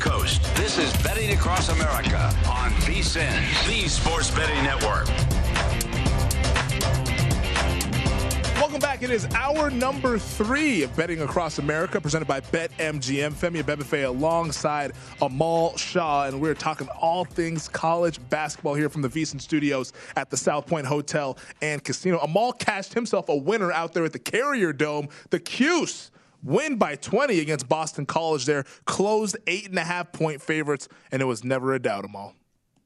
[0.00, 0.42] Coast.
[0.56, 5.06] This is Betting Across America on VSIN, the Sports Betting Network.
[8.56, 9.02] Welcome back.
[9.02, 13.32] It is our number three of Betting Across America, presented by BetMGM.
[13.32, 19.08] Femi Abebefe alongside Amal Shaw, and we're talking all things college basketball here from the
[19.08, 22.18] VSiN Studios at the South Point Hotel and Casino.
[22.20, 25.08] Amal cashed himself a winner out there at the Carrier Dome.
[25.28, 26.10] The Cuse
[26.42, 31.22] win by 20 against Boston College there, closed eight and a half point favorites, and
[31.22, 32.34] it was never a doubt, Amal.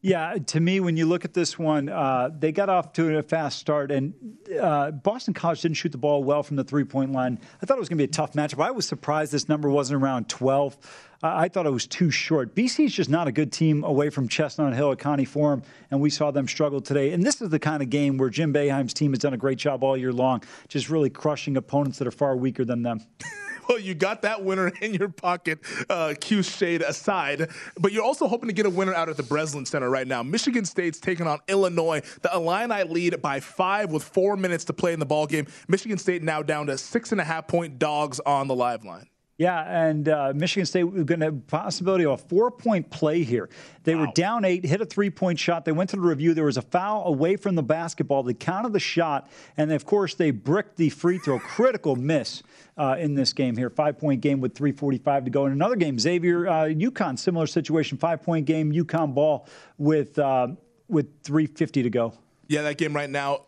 [0.05, 3.23] Yeah, to me, when you look at this one, uh, they got off to a
[3.23, 4.13] fast start, and
[4.61, 7.39] uh, Boston College didn't shoot the ball well from the three point line.
[7.63, 8.63] I thought it was going to be a tough matchup.
[8.63, 10.77] I was surprised this number wasn't around 12.
[11.27, 12.55] I thought it was too short.
[12.55, 15.99] BC is just not a good team away from Chestnut Hill at Conte Forum, and
[15.99, 17.13] we saw them struggle today.
[17.13, 19.57] And this is the kind of game where Jim Boeheim's team has done a great
[19.57, 23.01] job all year long, just really crushing opponents that are far weaker than them.
[23.71, 27.49] well, you got that winner in your pocket, uh, Q shade aside.
[27.81, 30.23] But you're also hoping to get a winner out at the Breslin Center right now.
[30.23, 32.03] Michigan State's taking on Illinois.
[32.21, 35.47] The Illini lead by five with four minutes to play in the ball game.
[35.69, 39.07] Michigan State now down to six and a half point dogs on the live line.
[39.37, 43.49] Yeah, and uh, Michigan State we're going to have possibility of a four-point play here.
[43.83, 44.03] They wow.
[44.03, 45.65] were down eight, hit a three-point shot.
[45.65, 46.35] They went to the review.
[46.35, 48.23] There was a foul away from the basketball.
[48.23, 51.41] They counted the shot, and of course they bricked the free throw.
[51.41, 52.45] Critical miss
[52.79, 53.71] uh, in this game here.
[53.71, 55.47] Five-point game with 3:45 to go.
[55.47, 57.99] In another game, Xavier uh, UConn, similar situation.
[57.99, 60.49] Five-point game, UConn ball with uh,
[60.87, 62.15] with 3:50 to go.
[62.47, 63.47] Yeah, that game right now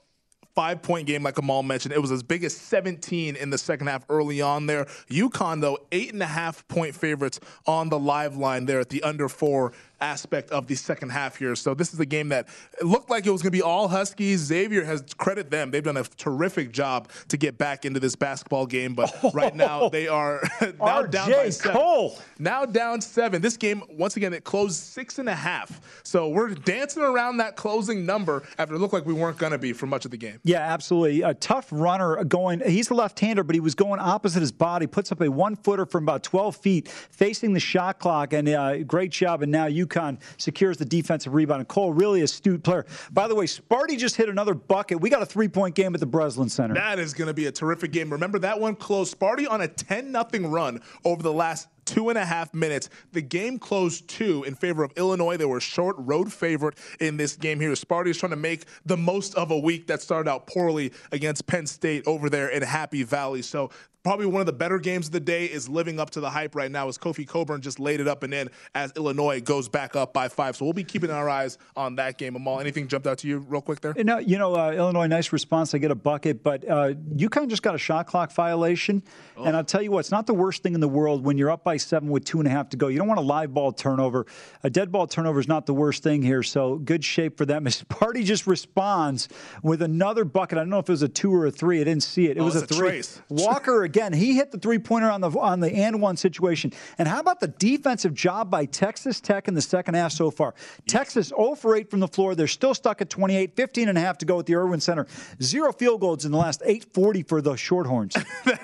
[0.56, 1.94] five point game, like Amal mentioned.
[1.94, 4.86] It was as big as 17 in the second half early on there.
[5.10, 9.02] UConn, though, eight and a half point favorites on the live line there at the
[9.02, 11.54] under four aspect of the second half here.
[11.54, 12.48] So this is a game that
[12.82, 14.40] looked like it was going to be all Huskies.
[14.40, 18.66] Xavier has credit them; they've done a terrific job to get back into this basketball
[18.66, 18.94] game.
[18.94, 21.80] But oh, right now they are now RJ down by seven.
[21.80, 22.18] Cole.
[22.38, 23.40] Now down seven.
[23.42, 25.80] This game once again it closed six and a half.
[26.02, 29.58] So we're dancing around that closing number after it looked like we weren't going to
[29.58, 30.40] be for much of the game.
[30.44, 31.22] Yeah, absolutely.
[31.22, 32.60] A tough runner going.
[32.66, 34.86] He's a left-hander, but he was going opposite his body.
[34.86, 39.10] Puts up a one-footer from about 12 feet, facing the shot clock, and uh, great
[39.10, 39.42] job.
[39.42, 41.60] And now you UConn secures the defensive rebound.
[41.60, 42.86] And Cole, really astute player.
[43.12, 45.00] By the way, Sparty just hit another bucket.
[45.00, 46.74] We got a three point game at the Breslin Center.
[46.74, 48.10] That is going to be a terrific game.
[48.10, 49.18] Remember that one closed.
[49.18, 52.90] Sparty on a 10 0 run over the last two and a half minutes.
[53.12, 55.36] The game closed two in favor of Illinois.
[55.36, 57.72] They were short road favorite in this game here.
[57.72, 61.46] Sparty is trying to make the most of a week that started out poorly against
[61.46, 63.42] Penn State over there in Happy Valley.
[63.42, 63.70] So
[64.06, 66.54] probably one of the better games of the day is living up to the hype
[66.54, 69.96] right now as Kofi Cockburn just laid it up and in as Illinois goes back
[69.96, 70.54] up by five.
[70.54, 72.36] So we'll be keeping our eyes on that game.
[72.36, 73.94] Amal, anything jumped out to you real quick there?
[73.96, 75.72] You know, you know uh, Illinois, nice response.
[75.72, 79.02] They get a bucket, but uh, UConn just got a shot clock violation.
[79.36, 79.42] Oh.
[79.42, 81.50] And I'll tell you what, it's not the worst thing in the world when you're
[81.50, 82.88] up by seven with two and a half to go.
[82.88, 84.26] You don't want a live ball turnover.
[84.62, 86.42] A dead ball turnover is not the worst thing here.
[86.42, 87.66] So good shape for them.
[87.66, 89.28] As Party just responds
[89.62, 90.58] with another bucket.
[90.58, 91.80] I don't know if it was a two or a three.
[91.80, 92.36] I didn't see it.
[92.36, 92.88] It oh, was a, three.
[92.88, 93.20] Trace.
[93.28, 94.12] Walker again.
[94.12, 96.72] He hit the three pointer on the on the and one situation.
[96.98, 100.54] And how about the defensive job by Texas Tech in the second half so far?
[100.86, 102.34] Texas 0 for 8 from the floor.
[102.34, 105.06] They're still stuck at 28, 15 and a half to go at the Erwin Center.
[105.42, 108.16] Zero field goals in the last 840 for the Shorthorns.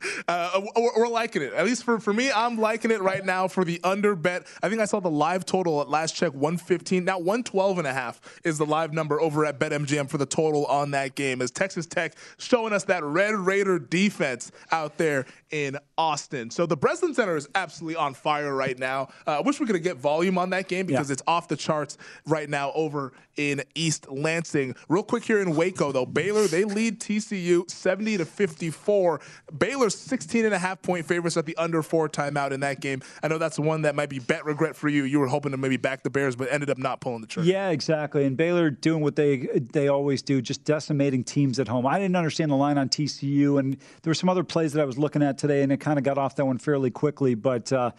[0.28, 1.52] Uh, we're, we're, liking it.
[1.54, 4.46] At least for, for me, I'm liking it right now for the under bet.
[4.62, 7.04] I think I saw the live total at last check 115.
[7.04, 10.66] Now 112 and a half is the live number over at BetMGM for the total
[10.66, 11.42] on that game.
[11.42, 16.50] As Texas Tech showing us that Red Raider defense out there in Austin.
[16.50, 19.08] So the Breslin Center is absolutely on fire right now.
[19.26, 21.14] Uh, I wish we could get volume on that game because yeah.
[21.14, 24.74] it's off the charts right now over in East Lansing.
[24.88, 29.20] Real quick here in Waco, though, Baylor they lead TCU 70 to 54.
[29.90, 33.02] Baylor's 16 and a half point favorites at the under four timeout in that game.
[33.22, 35.04] I know that's one that might be bet regret for you.
[35.04, 37.48] You were hoping to maybe back the Bears, but ended up not pulling the trigger.
[37.48, 38.24] Yeah, exactly.
[38.24, 41.86] And Baylor doing what they they always do, just decimating teams at home.
[41.86, 44.84] I didn't understand the line on TCU, and there were some other plays that I
[44.84, 47.34] was looking at today, and it kind of got off that one fairly quickly.
[47.34, 47.92] But uh,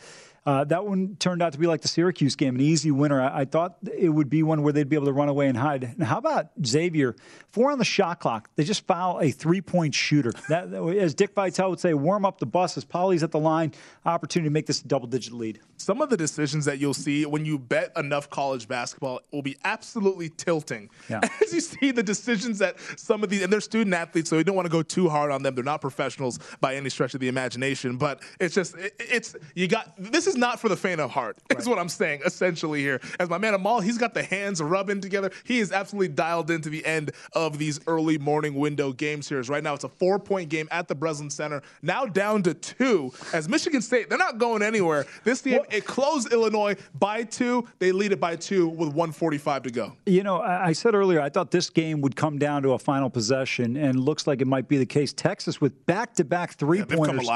[0.44, 3.22] uh, that one turned out to be like the Syracuse game, an easy winner.
[3.22, 5.56] I, I, thought it would be one where they'd be able to run away and
[5.56, 5.84] hide.
[5.84, 7.16] And how about Xavier?
[7.52, 8.50] Four on the shot clock.
[8.56, 10.32] They just foul a three-point shooter.
[10.50, 13.74] That, as Dick Vitale would say, warm up the bus as Paulie's at the line.
[14.04, 15.60] Opportunity to make this a double-digit lead.
[15.78, 19.58] Some of the decisions that you'll see when you bet enough college basketball will be
[19.64, 20.90] absolutely tilting.
[21.08, 21.20] Yeah.
[21.42, 24.44] As you see the decisions that some of these, and they're student athletes, so you
[24.44, 25.54] don't want to go too hard on them.
[25.54, 27.98] They're not professionals by any stretch of the imagination.
[27.98, 31.12] But it's just, it, it's you got this is is not for the faint of
[31.12, 31.38] heart.
[31.52, 31.66] Right.
[31.66, 33.00] What I'm saying essentially here.
[33.20, 35.32] As my man Amal, he's got the hands rubbing together.
[35.44, 39.42] He is absolutely dialed into the end of these early morning window games here.
[39.44, 41.62] Right now, it's a four point game at the Breslin Center.
[41.82, 43.12] Now down to two.
[43.34, 45.06] As Michigan State, they're not going anywhere.
[45.24, 47.68] This team well, it closed Illinois by two.
[47.80, 49.94] They lead it by two with 145 to go.
[50.06, 53.10] You know, I said earlier I thought this game would come down to a final
[53.10, 55.14] possession, and looks like it might be the case.
[55.14, 57.28] Texas with back to back three pointers.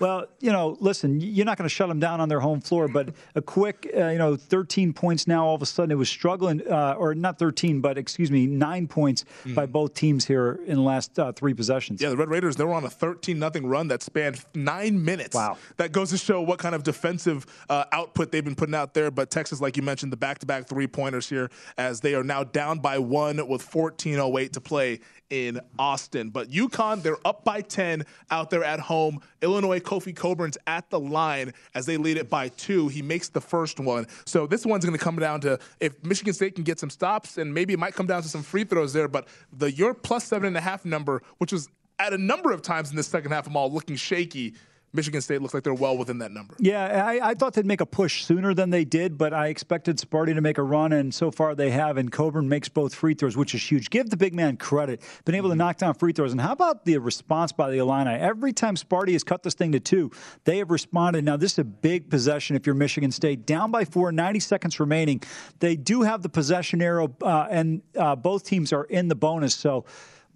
[0.00, 0.20] Come alive.
[0.20, 2.88] Well, you know, listen, you're not going to shut them down on their home floor,
[2.88, 5.46] but a quick, uh, you know, 13 points now.
[5.46, 8.86] All of a sudden, it was struggling, uh, or not 13, but excuse me, nine
[8.86, 9.54] points mm.
[9.54, 12.00] by both teams here in the last uh, three possessions.
[12.00, 15.34] Yeah, the Red Raiders they were on a 13 nothing run that spanned nine minutes.
[15.34, 18.94] Wow, that goes to show what kind of defensive uh, output they've been putting out
[18.94, 19.10] there.
[19.10, 22.78] But Texas, like you mentioned, the back-to-back three pointers here, as they are now down
[22.78, 26.30] by one with 14:08 to play in Austin.
[26.30, 29.20] But UConn, they're up by 10 out there at home.
[29.40, 32.88] Illinois, Kofi Cockburn's at the line as they lead it by two.
[32.88, 34.06] He makes the first one.
[34.26, 37.38] So this one's going to come down to if Michigan State can get some stops,
[37.38, 39.08] and maybe it might come down to some free throws there.
[39.08, 41.68] But the your plus seven and a half number, which was
[41.98, 44.54] at a number of times in the second half, I'm all looking shaky.
[44.92, 46.54] Michigan State looks like they're well within that number.
[46.58, 49.98] Yeah, I, I, thought they'd make a push sooner than they did, but I expected
[49.98, 51.96] Sparty to make a run, and so far they have.
[51.96, 53.90] And Cockburn makes both free throws, which is huge.
[53.90, 55.00] Give the big man credit.
[55.24, 55.58] Been able to mm-hmm.
[55.58, 56.32] knock down free throws.
[56.32, 58.10] And how about the response by the Illini?
[58.10, 60.10] Every time Sparty has cut this thing to two,
[60.44, 61.24] they have responded.
[61.24, 63.46] Now, this is a big possession if you're Michigan State.
[63.46, 65.22] Down by four, 90 seconds remaining.
[65.60, 69.54] They do have the possession arrow, uh, and uh, both teams are in the bonus.
[69.54, 69.84] So,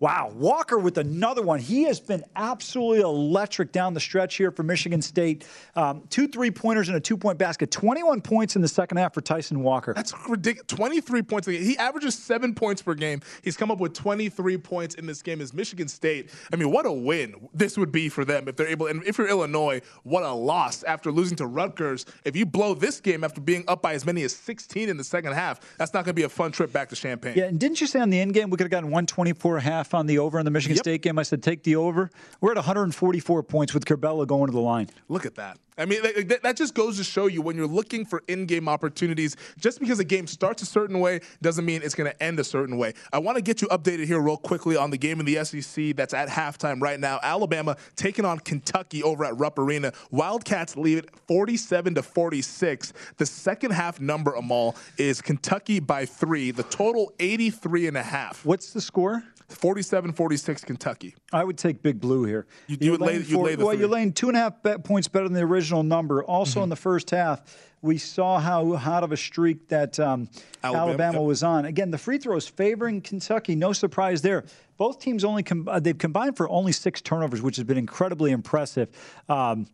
[0.01, 1.61] Wow, Walker with another one.
[1.61, 5.47] He has been absolutely electric down the stretch here for Michigan State.
[5.77, 7.71] Um, two three pointers and a two point basket.
[7.71, 9.95] 21 points in the second half for Tyson Walker.
[9.95, 10.67] That's ridiculous.
[10.67, 11.47] 23 points.
[11.47, 13.21] He averages seven points per game.
[13.43, 15.41] He's come up with 23 points in this game.
[15.41, 18.67] As Michigan State, I mean, what a win this would be for them if they're
[18.67, 18.89] able.
[18.89, 22.05] And if you're Illinois, what a loss after losing to Rutgers.
[22.25, 25.05] If you blow this game after being up by as many as 16 in the
[25.05, 27.35] second half, that's not going to be a fun trip back to Champaign.
[27.37, 29.84] Yeah, and didn't you say on the end game we could have gotten 124 half?
[29.85, 30.85] Half on the over in the Michigan yep.
[30.85, 31.19] State game.
[31.19, 32.11] I said, take the over.
[32.41, 34.89] We're at 144 points with Curbelo going to the line.
[35.09, 35.59] Look at that.
[35.77, 39.37] I mean, that just goes to show you when you're looking for in game opportunities,
[39.59, 42.45] just because a game starts a certain way doesn't mean it's going to end a
[42.45, 42.95] certain way.
[43.13, 45.97] I want to get you updated here, real quickly, on the game in the SEC
[45.97, 47.19] that's at halftime right now.
[47.25, 49.93] Alabama taking on Kentucky over at Rupp Arena.
[50.13, 52.93] Wildcats lead it 47 to 46.
[53.17, 56.53] The second half number, Amal, is Kentucky by three.
[56.53, 58.45] The total 83 and a half.
[58.45, 59.25] What's the score?
[59.49, 61.15] 47-46 Kentucky.
[61.33, 62.47] I would take Big Blue here.
[62.67, 65.09] You, you would lay, you lay the well, you're laying two and a half points
[65.09, 66.25] better than the original number.
[66.25, 66.65] Also mm-hmm.
[66.65, 67.43] in the first half,
[67.83, 70.31] we saw how hot of a streak that um,
[70.63, 71.27] Alabama, Alabama yep.
[71.27, 71.67] was on.
[71.67, 73.55] Again, the free throws favoring Kentucky.
[73.55, 74.45] No surprise there.
[74.79, 78.33] Both teams only com- uh, they've combined for only six turnovers, which has been incredibly
[78.33, 78.89] impressive.
[79.29, 79.67] Um,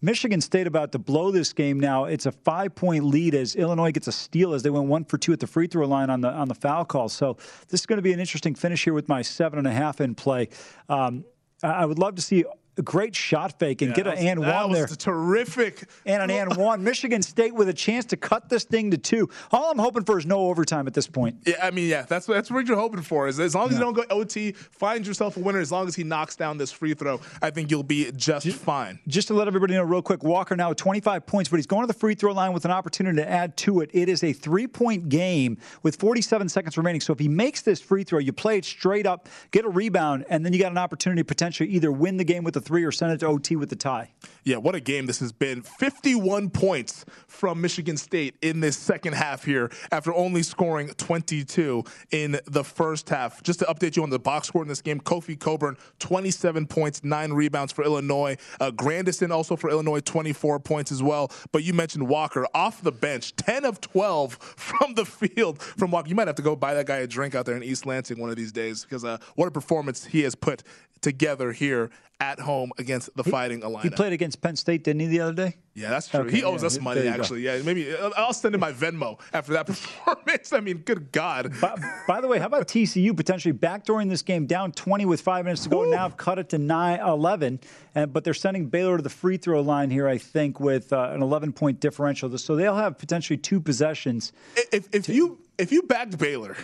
[0.00, 2.04] Michigan State about to blow this game now.
[2.04, 5.18] It's a five point lead as Illinois gets a steal as they went one for
[5.18, 7.08] two at the free throw line on the on the foul call.
[7.08, 7.36] So
[7.68, 10.00] this is going to be an interesting finish here with my seven and a half
[10.00, 10.48] in play.
[10.88, 11.24] Um,
[11.62, 12.44] I would love to see
[12.78, 14.86] a great shot fake and yeah, get an and one there.
[14.86, 15.88] terrific.
[16.06, 16.82] And an and one.
[16.82, 19.28] Michigan State with a chance to cut this thing to two.
[19.50, 21.36] All I'm hoping for is no overtime at this point.
[21.44, 23.28] Yeah, I mean, yeah, that's that's what you're hoping for.
[23.28, 23.78] Is as long as yeah.
[23.78, 25.58] you don't go OT, find yourself a winner.
[25.58, 28.58] As long as he knocks down this free throw, I think you'll be just, just
[28.58, 28.98] fine.
[29.08, 31.86] Just to let everybody know, real quick, Walker now 25 points, but he's going to
[31.86, 33.90] the free throw line with an opportunity to add to it.
[33.92, 37.00] It is a three point game with 47 seconds remaining.
[37.00, 40.24] So if he makes this free throw, you play it straight up, get a rebound,
[40.28, 42.84] and then you got an opportunity to potentially either win the game with a three
[42.84, 44.10] or send it to OT with the tie.
[44.44, 45.62] Yeah, what a game this has been.
[45.62, 52.38] 51 points from Michigan State in this second half here after only scoring 22 in
[52.44, 53.42] the first half.
[53.42, 57.02] Just to update you on the box score in this game, Kofi Cockburn, 27 points,
[57.02, 58.36] nine rebounds for Illinois.
[58.60, 61.32] Uh, Grandison also for Illinois, 24 points as well.
[61.50, 66.10] But you mentioned Walker off the bench, 10 of 12 from the field from Walker.
[66.10, 68.18] You might have to go buy that guy a drink out there in East Lansing
[68.18, 70.62] one of these days because uh, what a performance he has put
[71.00, 73.82] together here at home against the Fighting Illini.
[73.82, 75.56] He played against Penn State, didn't he, the other day?
[75.74, 76.20] Yeah, that's true.
[76.20, 77.12] Okay, he owes yeah, us money, you go.
[77.12, 77.42] actually.
[77.42, 80.52] Yeah, maybe uh, I'll send him my Venmo after that performance.
[80.52, 81.52] I mean, good God.
[81.60, 81.76] By,
[82.08, 85.62] by the way, how about TCU potentially backdooring this game down 20 with five minutes
[85.64, 85.84] to go?
[85.84, 87.60] Now have cut it to 9, 11,
[87.94, 91.10] and, but they're sending Baylor to the free throw line here, I think, with uh,
[91.12, 92.36] an 11 point differential.
[92.38, 94.32] So they'll have potentially two possessions.
[94.72, 96.56] If, if you if you backed Baylor,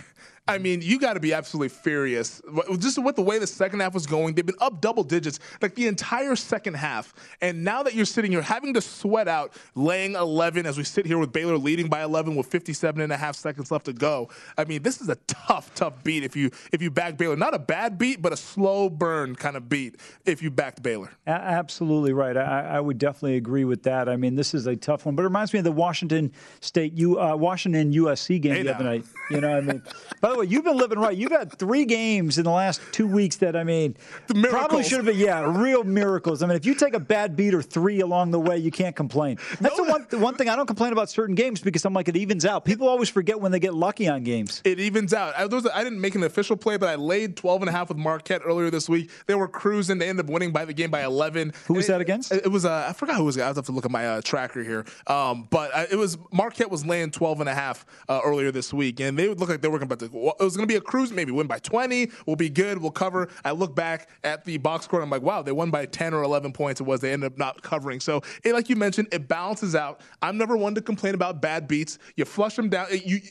[0.47, 2.39] I mean, you got to be absolutely furious.
[2.77, 5.73] Just with the way the second half was going, they've been up double digits like
[5.73, 7.15] the entire second half.
[7.41, 11.07] And now that you're sitting here having to sweat out laying 11 as we sit
[11.07, 14.29] here with Baylor leading by 11 with 57 and a half seconds left to go.
[14.55, 17.35] I mean, this is a tough, tough beat if you if you back Baylor.
[17.35, 21.09] Not a bad beat, but a slow burn kind of beat if you backed Baylor.
[21.25, 22.37] A- absolutely right.
[22.37, 24.07] I, I would definitely agree with that.
[24.07, 26.93] I mean, this is a tough one, but it reminds me of the Washington State,
[26.93, 29.05] U, uh, Washington USC game Hey the other night.
[29.31, 29.83] You know, what I mean,
[30.21, 31.15] by the way, you've been living right.
[31.15, 33.95] You've had three games in the last two weeks that I mean,
[34.43, 36.41] probably should have been yeah, real miracles.
[36.43, 38.95] I mean, if you take a bad beat or three along the way, you can't
[38.95, 39.37] complain.
[39.59, 39.85] That's No.
[39.85, 42.15] the one the one thing I don't complain about certain games because I'm like it
[42.17, 42.65] evens out.
[42.65, 44.61] People always forget when they get lucky on games.
[44.63, 45.33] it evens out.
[45.37, 47.71] I, was a- I didn't make an official play, but I laid 12 and a
[47.71, 49.09] half with Marquette earlier this week.
[49.27, 49.97] They were cruising.
[49.97, 51.53] They ended up winning by the game by 11.
[51.67, 52.31] Who was And that it- against?
[52.31, 53.37] It, was, uh, I forgot who was.
[53.37, 54.85] I was have to look at my uh, tracker here.
[55.07, 58.73] Um, but uh, it was, Marquette was laying 12 and a half uh, earlier this
[58.73, 58.99] week.
[58.99, 60.07] And they would look like they were going to,
[60.39, 62.09] it was going to be a cruise, maybe win by 20.
[62.25, 62.77] We'll be good.
[62.77, 63.29] We'll cover.
[63.43, 66.13] I look back at the box score and I'm like, wow, they won by 10
[66.13, 66.81] or 11 points.
[66.81, 67.99] It was, they ended up not covering.
[67.99, 70.01] So, it, like you mentioned, it balances out.
[70.21, 71.99] I'm never one to complain about bad beats.
[72.15, 72.87] You flush them down.
[72.91, 73.29] You, uh,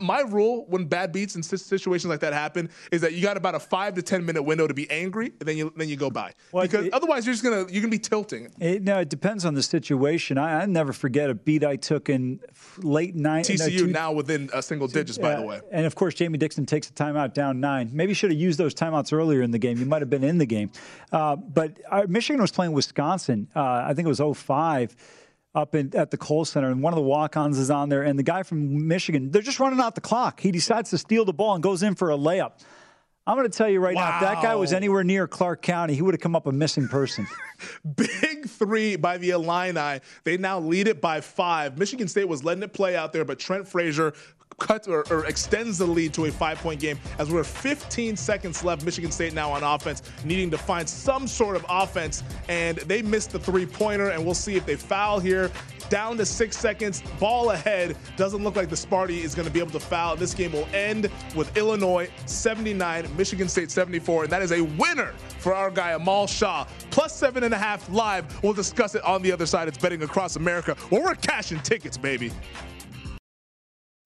[0.00, 3.54] my rule when bad beats and situations like that happen is that you got about
[3.54, 6.10] a five to ten minute window to be angry, and then you then you go
[6.10, 8.50] by Well, because it- otherwise you're just gonna you're gonna be tilting.
[8.60, 10.38] It, no, it depends on the situation.
[10.38, 12.40] I, I never forget a beat I took in
[12.82, 13.44] late night.
[13.46, 15.60] TCU now within a single digits, by the way.
[15.70, 17.90] And of course, Jamie Dixon takes a timeout down nine.
[17.92, 19.78] Maybe should have used those timeouts earlier in the game.
[19.78, 20.70] You might have been in the game.
[21.12, 23.48] Uh, but uh, Michigan was playing Wisconsin.
[23.54, 24.96] Uh, I think it was 05
[25.56, 28.02] up in, at the Kohl Center, and one of the walk-ons is on there.
[28.02, 30.38] And the guy from Michigan, they're just running out the clock.
[30.38, 32.52] He decides to steal the ball and goes in for a layup.
[33.28, 35.94] I'm going to tell you right now, if that guy was anywhere near Clark County,
[35.94, 37.26] he would have come up a missing person.
[37.96, 40.00] Big three by the Illini.
[40.22, 41.76] They now lead it by five.
[41.76, 44.12] Michigan State was letting it play out there, but Trent Frazier
[44.58, 48.64] cuts or, or extends the lead to a five point game as we're 15 seconds
[48.64, 48.84] left.
[48.84, 53.30] Michigan State now on offense, needing to find some sort of offense, and they missed
[53.30, 54.10] the three pointer.
[54.10, 55.50] And we'll see if they foul here.
[55.88, 57.96] Down to six seconds, ball ahead.
[58.16, 60.16] Doesn't look like the Sparty is going to be able to foul.
[60.16, 65.12] This game will end with Illinois 79, Michigan State 74, and that is a winner
[65.38, 66.66] for our guy Amal Shaw.
[66.90, 68.42] Plus seven and a half live.
[68.42, 69.68] We'll discuss it on the other side.
[69.68, 72.32] It's betting across America, where we're cashing tickets, baby.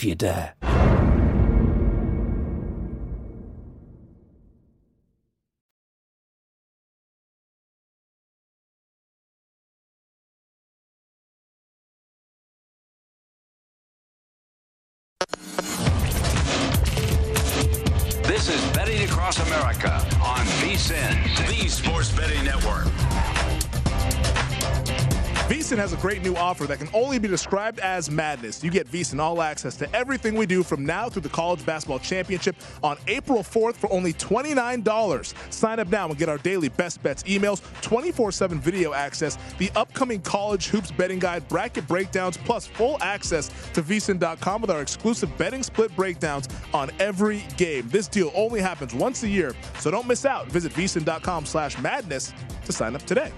[0.00, 0.69] if you dare.
[26.50, 28.64] Offer that can only be described as madness.
[28.64, 32.00] You get VSiN all access to everything we do from now through the college basketball
[32.00, 35.52] championship on April 4th for only $29.
[35.52, 40.20] Sign up now and get our daily best bets emails, 24-7 video access, the upcoming
[40.22, 45.62] college hoops betting guide, bracket breakdowns, plus full access to VSiN.com with our exclusive betting
[45.62, 47.88] split breakdowns on every game.
[47.90, 50.48] This deal only happens once a year, so don't miss out.
[50.48, 53.30] Visit VSiN.com slash madness to sign up today.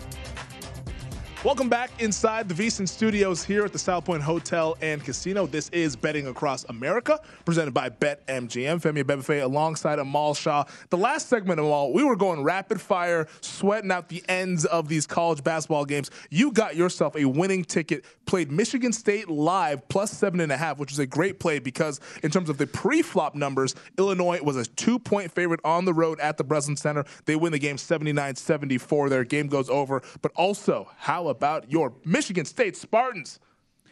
[1.45, 5.45] Welcome back inside the VSiN studios here at the South Point Hotel and Casino.
[5.45, 8.81] This is Betting Across America, presented by BetMGM.
[8.81, 10.63] Femi Abebefe alongside Amal Shaw.
[10.91, 15.05] The last segment, Amal, we were going rapid fire, sweating out the ends of these
[15.05, 16.13] college basketball games.
[16.31, 20.79] You got yourself a winning ticket, played Michigan State live plus seven and a half,
[20.79, 24.65] which is a great play because in terms of the pre-flop numbers, Illinois was a
[24.65, 27.05] two-point favorite on the road at the Breslin Center.
[27.25, 29.09] They win the game 79-74.
[29.09, 30.03] Their game goes over.
[30.21, 33.41] But also, how about your Michigan State Spartans.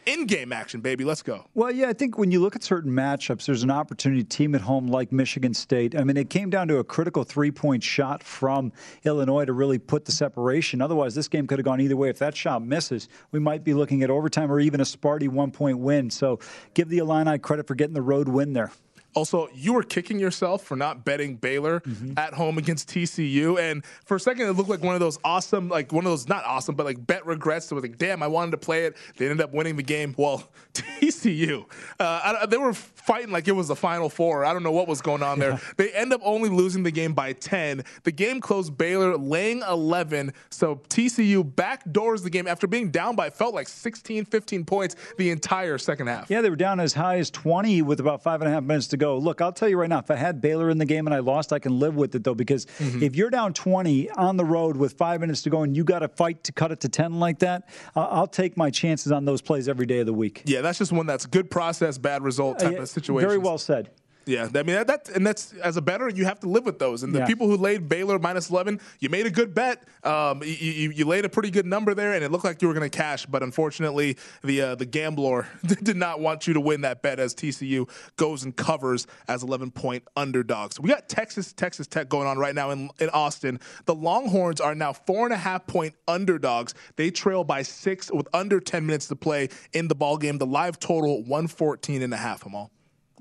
[0.07, 1.03] In game action, baby.
[1.03, 1.45] Let's go.
[1.53, 4.61] Well, yeah, I think when you look at certain matchups, there's an opportunity team at
[4.61, 5.95] home like Michigan State.
[5.95, 8.71] I mean, it came down to a critical three point shot from
[9.03, 10.81] Illinois to really put the separation.
[10.81, 12.09] Otherwise, this game could have gone either way.
[12.09, 15.51] If that shot misses, we might be looking at overtime or even a Sparty one
[15.51, 16.09] point win.
[16.09, 16.39] So
[16.73, 18.71] give the Illini credit for getting the road win there.
[19.13, 22.13] Also, you were kicking yourself for not betting Baylor mm-hmm.
[22.17, 25.69] at home against TCU, and for a second it looked like one of those awesome,
[25.69, 27.71] like one of those not awesome, but like bet regrets.
[27.71, 28.97] It was like, damn, I wanted to play it.
[29.17, 30.15] They ended up winning the game.
[30.17, 31.65] Well, TCU,
[31.99, 34.45] uh, I, they were fighting like it was the Final Four.
[34.45, 35.51] I don't know what was going on there.
[35.51, 35.59] Yeah.
[35.77, 37.83] They end up only losing the game by ten.
[38.03, 43.29] The game closed Baylor laying 11, so TCU backdoors the game after being down by
[43.29, 46.29] felt like 16, 15 points the entire second half.
[46.29, 48.87] Yeah, they were down as high as 20 with about five and a half minutes
[48.87, 49.17] to go.
[49.17, 51.19] Look, I'll tell you right now, if I had Baylor in the game and I
[51.19, 53.03] lost, I can live with it though, because mm-hmm.
[53.03, 55.99] if you're down 20 on the road with five minutes to go and you got
[55.99, 59.25] to fight to cut it to 10 like that, uh, I'll take my chances on
[59.25, 60.43] those plays every day of the week.
[60.45, 63.27] Yeah, that's just one that's good process, bad result type uh, of situation.
[63.27, 63.89] Very well said.
[64.25, 66.77] Yeah, I mean that, that, and that's as a better you have to live with
[66.77, 67.01] those.
[67.01, 67.25] And the yeah.
[67.25, 69.83] people who laid Baylor minus eleven, you made a good bet.
[70.03, 72.67] Um, you, you, you, laid a pretty good number there, and it looked like you
[72.67, 73.25] were going to cash.
[73.25, 77.33] But unfortunately, the uh, the gambler did not want you to win that bet as
[77.33, 80.79] TCU goes and covers as eleven point underdogs.
[80.79, 83.59] We got Texas Texas Tech going on right now in in Austin.
[83.85, 86.75] The Longhorns are now four and a half point underdogs.
[86.95, 90.37] They trail by six with under ten minutes to play in the ball game.
[90.37, 92.43] The live total one fourteen and a half.
[92.43, 92.71] Them all.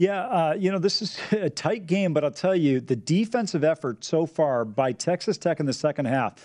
[0.00, 3.62] Yeah, uh, you know, this is a tight game, but I'll tell you, the defensive
[3.62, 6.36] effort so far by Texas Tech in the second half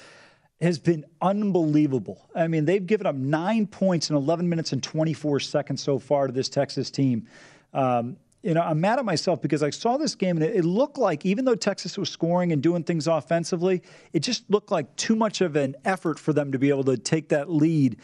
[0.60, 2.30] has been unbelievable.
[2.36, 6.28] I mean, they've given up nine points in 11 minutes and 24 seconds so far
[6.28, 7.30] to this Texas team.
[7.74, 10.66] Um, you know, I'm mad at myself because I saw this game and it, it,
[10.66, 14.94] looked like, even though Texas was scoring and doing things offensively, it just looked like
[14.98, 18.02] too much of an effort for them to be able to take that lead.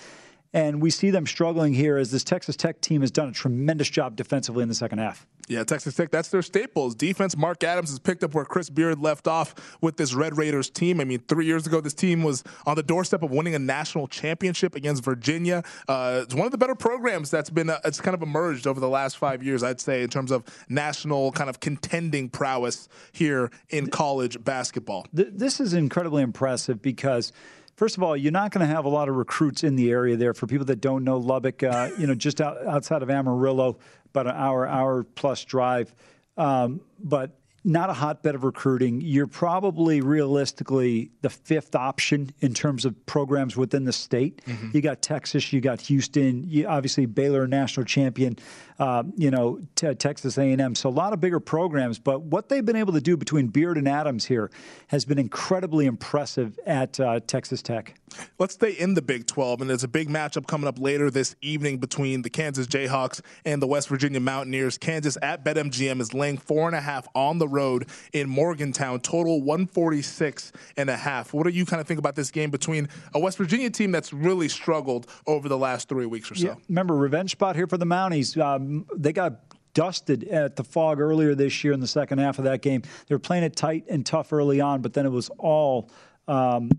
[0.54, 3.90] And we see them struggling here as this Texas Tech team has done a tremendous
[3.90, 5.26] job defensively in the second half.
[5.48, 6.96] Yeah, Texas Tech, that's their staples.
[6.96, 10.70] Defense, Mark Adams has picked up where Chris Beard left off with this Red Raiders
[10.70, 11.02] team.
[11.02, 14.08] I mean, three years ago, this team was on the doorstep of winning a national
[14.08, 15.64] championship against Virginia.
[15.90, 18.80] Uh, it's one of the better programs that's been, uh, it's kind of emerged over
[18.80, 23.52] the last five years, I'd say, in terms of national kind of contending prowess here
[23.70, 25.06] in college basketball.
[25.12, 27.34] This is incredibly impressive because–
[27.82, 30.15] First of all, you're not going to have a lot of recruits in the area
[30.15, 30.36] there.
[30.36, 33.80] For people that don't know Lubbock, uh, you know, just out, outside of Amarillo,
[34.12, 35.91] about an hour, hour plus drive.
[36.38, 39.02] Um, but not a hotbed of recruiting.
[39.02, 44.41] You're probably realistically the fifth option in terms of programs within the state.
[44.45, 44.69] Mm-hmm.
[44.74, 48.38] You got Texas, you got Houston, you, obviously Baylor, national champion.
[48.80, 50.74] Uh, you know, t- Texas A&M.
[50.74, 53.78] So a lot of bigger programs, but what they've been able to do between Beard
[53.78, 54.50] and Adams here
[54.88, 57.93] has been incredibly impressive at uh, Texas Tech.
[58.39, 61.36] Let's stay in the Big 12, and there's a big matchup coming up later this
[61.41, 64.80] evening between the Kansas Jayhawks and the West Virginia Mountaineers.
[64.80, 69.42] Kansas at BetMGM is laying four and a half on the road in Morgantown, total
[69.42, 71.34] 146 and a half.
[71.34, 74.14] What do you kind of think about this game between a West Virginia team that's
[74.14, 76.48] really struggled over the last three weeks or so?
[76.48, 78.42] Yeah, remember revenge spot here for the Mounties.
[78.42, 79.40] Um, they got
[79.74, 82.82] dusted at the Phog earlier this year in the second half of that game.
[83.08, 85.90] They were playing it tight and tough early on, but then it was all
[86.28, 86.70] um,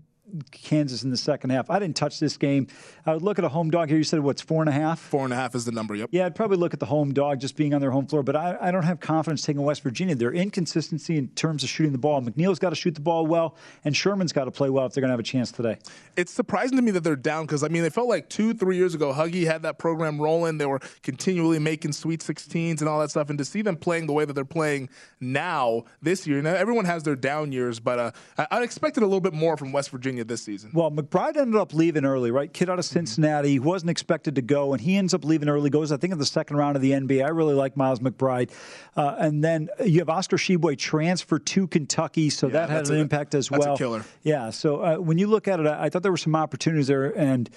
[0.51, 1.69] Kansas in the second half.
[1.69, 2.67] I didn't touch this game.
[3.05, 3.97] I would look at a home dog here.
[3.97, 4.99] You said what's four and a half?
[4.99, 5.95] Four and a half is the number.
[5.95, 6.09] Yep.
[6.11, 8.23] Yeah, I'd probably look at the home dog just being on their home floor.
[8.23, 10.15] But I, I don't have confidence taking West Virginia.
[10.15, 12.21] Their inconsistency in terms of shooting the ball.
[12.21, 15.01] McNeil's got to shoot the ball well, and Sherman's got to play well if they're
[15.01, 15.77] going to have a chance today.
[16.15, 18.77] It's surprising to me that they're down because I mean they felt like two, three
[18.77, 20.57] years ago Huggy had that program rolling.
[20.57, 24.07] They were continually making Sweet 16s and all that stuff, and to see them playing
[24.07, 26.41] the way that they're playing now this year.
[26.41, 29.57] Now everyone has their down years, but uh, I, I expected a little bit more
[29.57, 30.71] from West Virginia it this season.
[30.73, 32.51] Well, McBride ended up leaving early, right?
[32.51, 33.49] Kid out of Cincinnati.
[33.49, 35.69] He wasn't expected to go, and he ends up leaving early.
[35.69, 37.23] Goes, I think, in the second round of the NBA.
[37.23, 38.49] I really like Miles McBride.
[38.97, 42.95] Uh, and then you have Oscar Tshiebwe transfer to Kentucky, so Yeah, that had an
[42.95, 43.77] a- impact as that's a well.
[43.77, 44.05] killer.
[44.23, 44.49] Yeah.
[44.49, 47.05] So uh, when you look at it, I, I thought there were some opportunities there,
[47.17, 47.49] and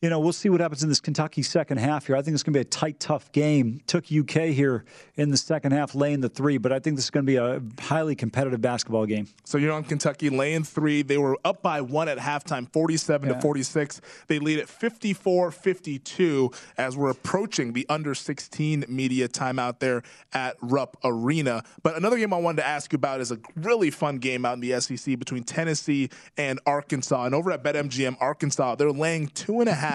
[0.00, 2.14] you know, we'll see what happens in this Kentucky second half here.
[2.14, 3.80] I think it's going to be a tight, tough game.
[3.88, 4.84] Took UK here
[5.16, 7.34] in the second half, laying the three, but I think this is going to be
[7.36, 9.26] a highly competitive basketball game.
[9.44, 11.02] So you're on Kentucky laying three.
[11.02, 13.34] They were up by one at halftime, 47 Yeah.
[13.34, 14.00] to 46.
[14.28, 20.56] They lead at 54 52 as we're approaching the under 16 media timeout there at
[20.60, 21.64] Rupp Arena.
[21.82, 24.54] But another game I wanted to ask you about is a really fun game out
[24.54, 27.24] in the SEC between Tennessee and Arkansas.
[27.24, 29.87] And over at BetMGM, Arkansas, they're laying two and a half.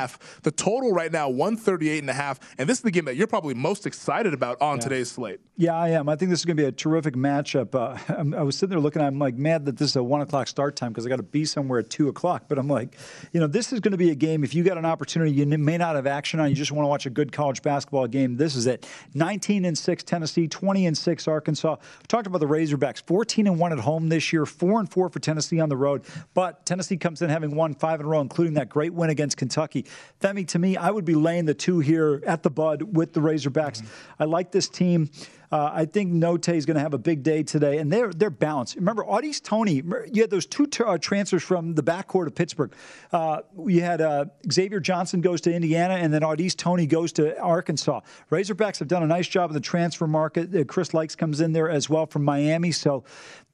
[0.43, 2.39] The total right now, 138 and a half.
[2.57, 5.39] And this is the game that you're probably most excited about on today's slate.
[5.55, 6.09] Yeah, I am.
[6.09, 7.75] I think this is going to be a terrific matchup.
[7.75, 9.01] Uh, I'm- I was sitting there looking.
[9.01, 11.23] I'm like mad that this is a one o'clock start time because I got to
[11.23, 12.45] be somewhere at two o'clock.
[12.47, 12.97] But I'm like,
[13.31, 14.43] you know, this is going to be a game.
[14.43, 16.49] If you got an opportunity, you may not have action on.
[16.49, 18.35] You just want to watch a good college basketball game.
[18.37, 18.87] This is it.
[19.13, 21.75] 19 and six Tennessee, 20 and six Arkansas.
[21.79, 23.01] We talked about the Razorbacks.
[23.05, 24.45] 14 and one at home this year.
[24.45, 26.03] Four and four for Tennessee on the road.
[26.33, 29.37] But Tennessee comes in having won five in a row, including that great win against
[29.37, 29.82] Kentucky.
[30.21, 33.19] Femi, to me, I would be laying the two here at the Bud with the
[33.19, 33.83] Razorbacks.
[34.19, 35.09] I like this team.
[35.53, 38.31] Uh, I think Notae is going to have a big day today, and they're they're
[38.31, 38.75] balanced.
[38.75, 42.73] Remember, Au'Diese Toney, you had those two t- uh, transfers from the backcourt of Pittsburgh.
[43.11, 47.39] Uh, you had uh, Xavier Johnson goes to Indiana, and then Au'Diese Toney goes to
[47.39, 47.99] Arkansas.
[48.31, 50.55] Razorbacks have done a nice job in the transfer market.
[50.55, 53.03] Uh, Chris Lykes comes in there as well from Miami, so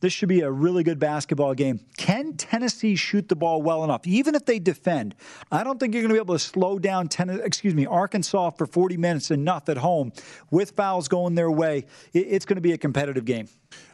[0.01, 1.79] this should be a really good basketball game.
[1.97, 5.15] Can Tennessee shoot the ball well enough, even if they defend?
[5.51, 8.51] I don't think you're going to be able to slow down ten, excuse me, Arkansas
[8.51, 10.13] for 40 minutes enough at home
[10.51, 11.85] with fouls going their way.
[12.13, 13.47] It's going to be a competitive game.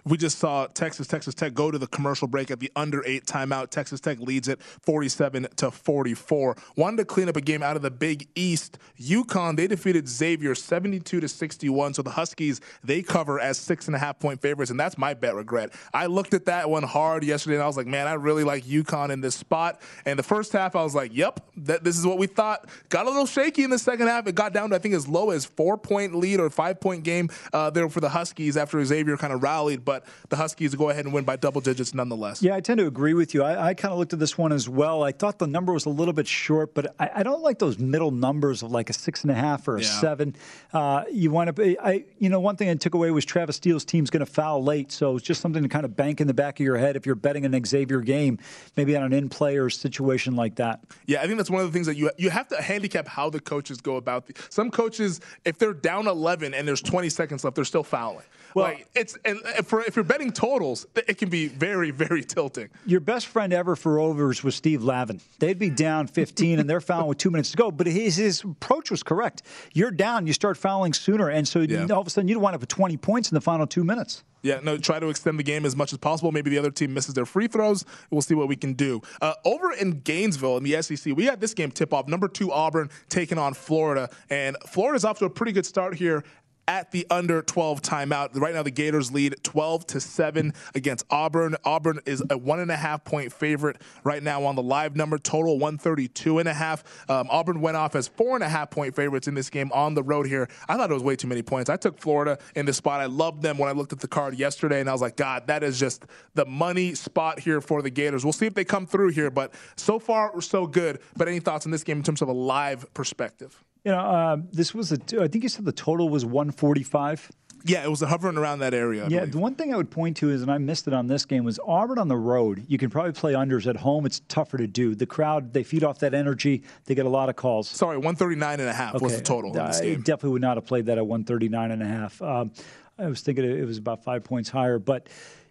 [0.07, 3.25] We just saw Texas, Texas Tech go to the commercial break at the under eight
[3.25, 3.71] timeout.
[3.71, 6.55] Texas Tech leads it 47 to 44.
[6.75, 8.77] Wanted to clean up a game out of the Big East.
[9.01, 11.95] UConn, they defeated Xavier 72 to 61.
[11.95, 14.69] So the Huskies, they cover as six and a half point favorites.
[14.69, 15.71] And that's my bet regret.
[15.91, 18.63] I looked at that one hard yesterday and I was like, man, I really like
[18.63, 19.81] UConn in this spot.
[20.05, 22.69] And the first half, I was like, yep, that, this is what we thought.
[22.89, 24.27] Got a little shaky in the second half.
[24.27, 27.03] It got down to, I think, as low as four point lead or five point
[27.03, 29.64] game uh, there for the Huskies after Xavier kind of rallied.
[29.75, 32.41] But the Huskies go ahead and win by double digits nonetheless.
[32.43, 33.41] Yeah, I tend to agree with you.
[33.43, 35.03] I, I kind of looked at this one as well.
[35.03, 37.79] I thought the number was a little bit short, but I, I don't like those
[37.79, 39.87] middle numbers of like a six and a half or a Yeah.
[39.87, 40.35] seven.
[40.71, 43.85] Uh, you want to, I, you know, one thing I took away was Travis Steele's
[43.85, 46.33] team's going to foul late, so it's just something to kind of bank in the
[46.33, 48.37] back of your head if you're betting an Xavier game,
[48.77, 50.81] maybe on an in play or situation like that.
[51.05, 53.29] Yeah, I think that's one of the things that you you have to handicap how
[53.29, 54.27] the coaches go about.
[54.27, 58.25] The, some coaches, if they're down 11 and there's 20 seconds left, they're still fouling.
[58.55, 62.69] Well- like it's and for if you're betting totals, it can be very very tilting.
[62.87, 65.21] Your best friend ever for overs was Steve Lavin.
[65.39, 67.69] They'd be down 15 and they're fouling with two minutes to go.
[67.69, 69.43] But his, his approach was correct.
[69.73, 71.29] You're down, you start fouling sooner.
[71.29, 71.85] And so Yeah.
[71.91, 74.23] all of a sudden you'd wind up with 20 points in the final two minutes.
[74.41, 76.31] Yeah, no, try to extend the game as much as possible.
[76.31, 77.83] Maybe the other team misses their free throws.
[78.11, 79.01] We'll see what we can do.
[79.19, 82.07] Uh, over in Gainesville in the SEC, we had this game tip off.
[82.07, 86.23] Number two Auburn taking on Florida, and Florida's off to a pretty good start here.
[86.67, 88.29] At the under 12 timeout.
[88.33, 91.55] Right now, the Gators lead 12 to 7 against Auburn.
[91.63, 95.19] Auburn is a one and a half point favorite right now on the live number
[95.19, 96.83] total 132 and a half.
[97.07, 99.93] Um, Auburn went off as four and a half point favorites in this game on
[99.93, 100.49] the road here.
[100.67, 101.69] I thought it was way too many points.
[101.69, 102.99] I took Florida in this spot.
[102.99, 105.45] I loved them when I looked at the card yesterday, and I was like, God,
[105.45, 108.25] that is just the money spot here for the Gators.
[108.25, 110.99] We'll see if they come through here, but so far, so good.
[111.15, 113.63] But any thoughts on this game in terms of a live perspective?
[113.85, 114.97] You know, uh, this was a.
[115.21, 117.31] I think you said the total was 145.
[117.67, 119.05] Yeah, it was hovering around that area.
[119.05, 119.31] I Yeah, believe.
[119.33, 121.43] the one thing I would point to is, and I missed it on this game,
[121.43, 122.63] was Auburn on the road.
[122.67, 124.05] You can probably play unders at home.
[124.05, 124.93] It's tougher to do.
[124.93, 126.63] The crowd, they feed off that energy.
[126.85, 127.67] They get a lot of calls.
[127.67, 130.65] Sorry, 139 and a half was the total in this I definitely would not have
[130.65, 132.21] played that at 139 and a half.
[132.21, 132.51] Um,
[132.99, 135.09] I was thinking it was about five points higher, but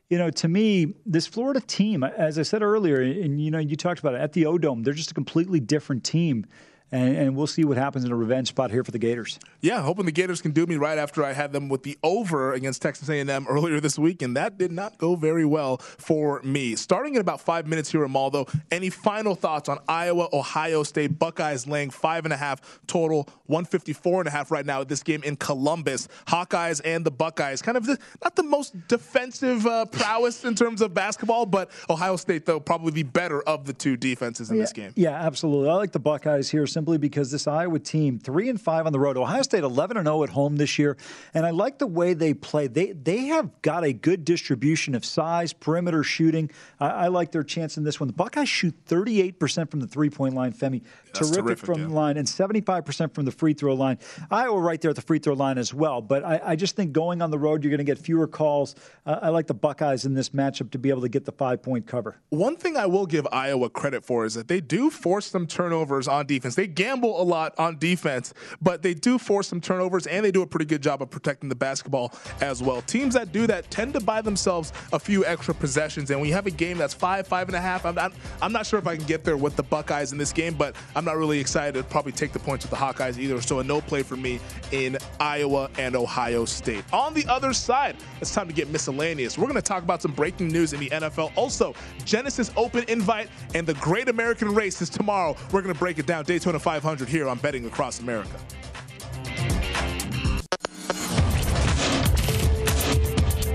[0.08, 3.74] you know, to me, this Florida team, as I said earlier, and you know, you
[3.74, 6.46] talked about it at the O Dome, they're just a completely different team.
[6.94, 9.40] And, and we'll see what happens in a revenge spot here for the Gators.
[9.60, 12.52] Yeah, hoping the Gators can do me right after I had them with the over
[12.52, 16.76] against Texas A&M earlier this week, and that did not go very well for me.
[16.76, 18.48] Starting in about five minutes here, Amaldo.
[18.70, 24.20] Any final thoughts on Iowa, Ohio State, Buckeyes laying five and a half total, 154
[24.20, 26.06] and a half right now at this game in Columbus.
[26.28, 30.80] Hawkeyes and the Buckeyes, kind of the, not the most defensive uh, prowess in terms
[30.80, 34.72] of basketball, but Ohio State though probably the better of the two defenses in this
[34.72, 34.92] game.
[34.94, 35.68] Yeah, absolutely.
[35.70, 38.92] I like the Buckeyes here simply simply because this Iowa team, three and five on
[38.92, 40.98] the road, Ohio State 11 and 0 at home this year,
[41.32, 42.66] and I like the way they play.
[42.66, 46.50] They they have got a good distribution of size, perimeter shooting.
[46.78, 48.08] I, I like their chance in this one.
[48.08, 50.52] The Buckeyes shoot 38% from the three point line.
[50.52, 50.82] Femi,
[51.14, 51.86] terrific, terrific, from yeah.
[51.86, 53.98] the line, and 75% from the free throw line.
[54.30, 56.00] Iowa right there at the free throw line as well.
[56.00, 58.74] But I, I just think going on the road, you're going to get fewer calls.
[59.06, 61.62] Uh, I like the Buckeyes in this matchup to be able to get the five
[61.62, 62.16] point cover.
[62.30, 66.08] One thing I will give Iowa credit for is that they do force some turnovers
[66.08, 66.54] on defense.
[66.54, 70.42] They gamble a lot on defense, but they do force some turnovers and they do
[70.42, 72.82] a pretty good job of protecting the basketball as well.
[72.82, 76.10] Teams that do that tend to buy themselves a few extra possessions.
[76.10, 78.52] And when you have a game that's five, five and a half, I'm not, I'm
[78.52, 81.12] not sure if I can get there with the Buckeyes in this game, but I'm
[81.12, 83.38] not really excited to probably take the points with the Hawkeyes either.
[83.42, 84.40] So a no play for me
[84.72, 86.82] in Iowa and Ohio State.
[86.94, 89.36] On the other side, it's time to get miscellaneous.
[89.36, 91.30] We're going to talk about some breaking news in the NFL.
[91.36, 91.74] Also,
[92.06, 95.36] Genesis Open invite and the Great American Race is tomorrow.
[95.52, 98.38] We're going to break it down Daytona 500 here on Betting Across America.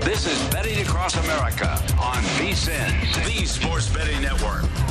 [0.04, 4.89] This is Betting Across America on VSIN, the Sports Betting Network.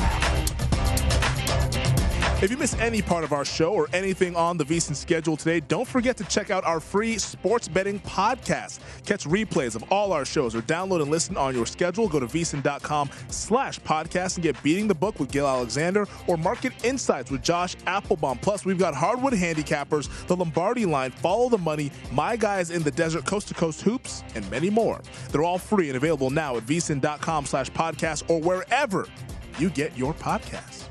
[2.42, 5.60] If you miss any part of our show or anything on the VSiN schedule today,
[5.60, 8.80] don't forget to check out our free sports betting podcast.
[9.06, 12.08] Catch replays of all our shows or download and listen on your schedule.
[12.08, 16.72] Go to VSiN.com slash podcast and get Beating the Book with Gill Alexander or Market
[16.86, 18.42] Insights with Josh Appelbaum.
[18.42, 22.92] Plus, we've got Hardwood Handicappers, the Lombardi Line, Follow the Money, My Guys in the
[22.92, 25.02] Desert, Coast to Coast Hoops, and many more.
[25.34, 29.10] They're all free and available now at VSiN.com slash podcast or wherever
[29.58, 30.89] you get your podcasts.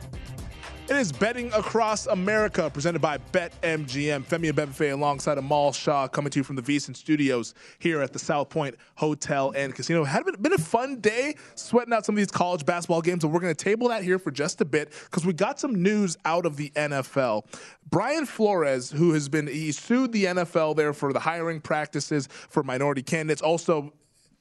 [0.90, 4.24] It is Betting Across America, presented by BetMGM.
[4.24, 8.18] Femi Abebefe alongside Amal Shaw, coming to you from the VSiN Studios here at the
[8.18, 10.02] South Point Hotel and Casino.
[10.04, 13.30] Had been, been a fun day sweating out some of these college basketball games, and
[13.34, 16.16] we're going to table that here for just a bit because we got some news
[16.24, 17.44] out of the NFL.
[17.90, 22.62] Brian Flores, who has been he sued the NFL there for the hiring practices for
[22.62, 23.92] minority candidates, also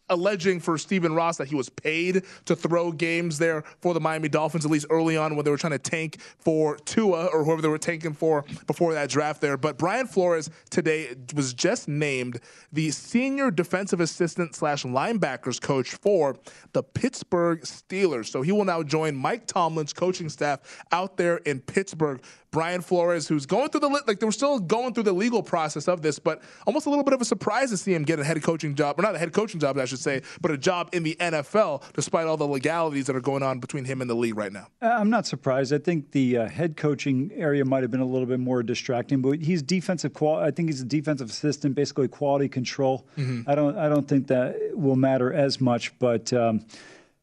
[0.09, 4.29] alleging for Stephen Ross that he was paid to throw games there for the Miami
[4.29, 7.61] Dolphins, at least early on when they were trying to tank for Tua or whoever
[7.61, 9.57] they were tanking for before that draft there.
[9.57, 12.39] But Brian Flores today was just named
[12.71, 16.35] the senior defensive assistant slash linebackers coach for
[16.73, 18.27] the Pittsburgh Steelers.
[18.27, 22.21] So he will now join Mike Tomlin's coaching staff out there in Pittsburgh.
[22.51, 25.87] Brian Flores, who's going through the like, they were still going through the legal process
[25.87, 28.23] of this, but almost a little bit of a surprise to see him get a
[28.23, 30.89] head coaching job, or not a head coaching job, I should say, but a job
[30.93, 34.15] in the NFL, despite all the legalities that are going on between him and the
[34.15, 34.67] league right now.
[34.81, 35.73] Uh, I'm not surprised.
[35.73, 39.21] I think the uh, head coaching area might have been a little bit more distracting,
[39.21, 40.37] but he's defensive qual.
[40.37, 43.05] I think he's a defensive assistant, basically quality control.
[43.47, 43.77] I don't.
[43.77, 46.31] I don't think that will matter as much, but.
[46.33, 46.65] Um,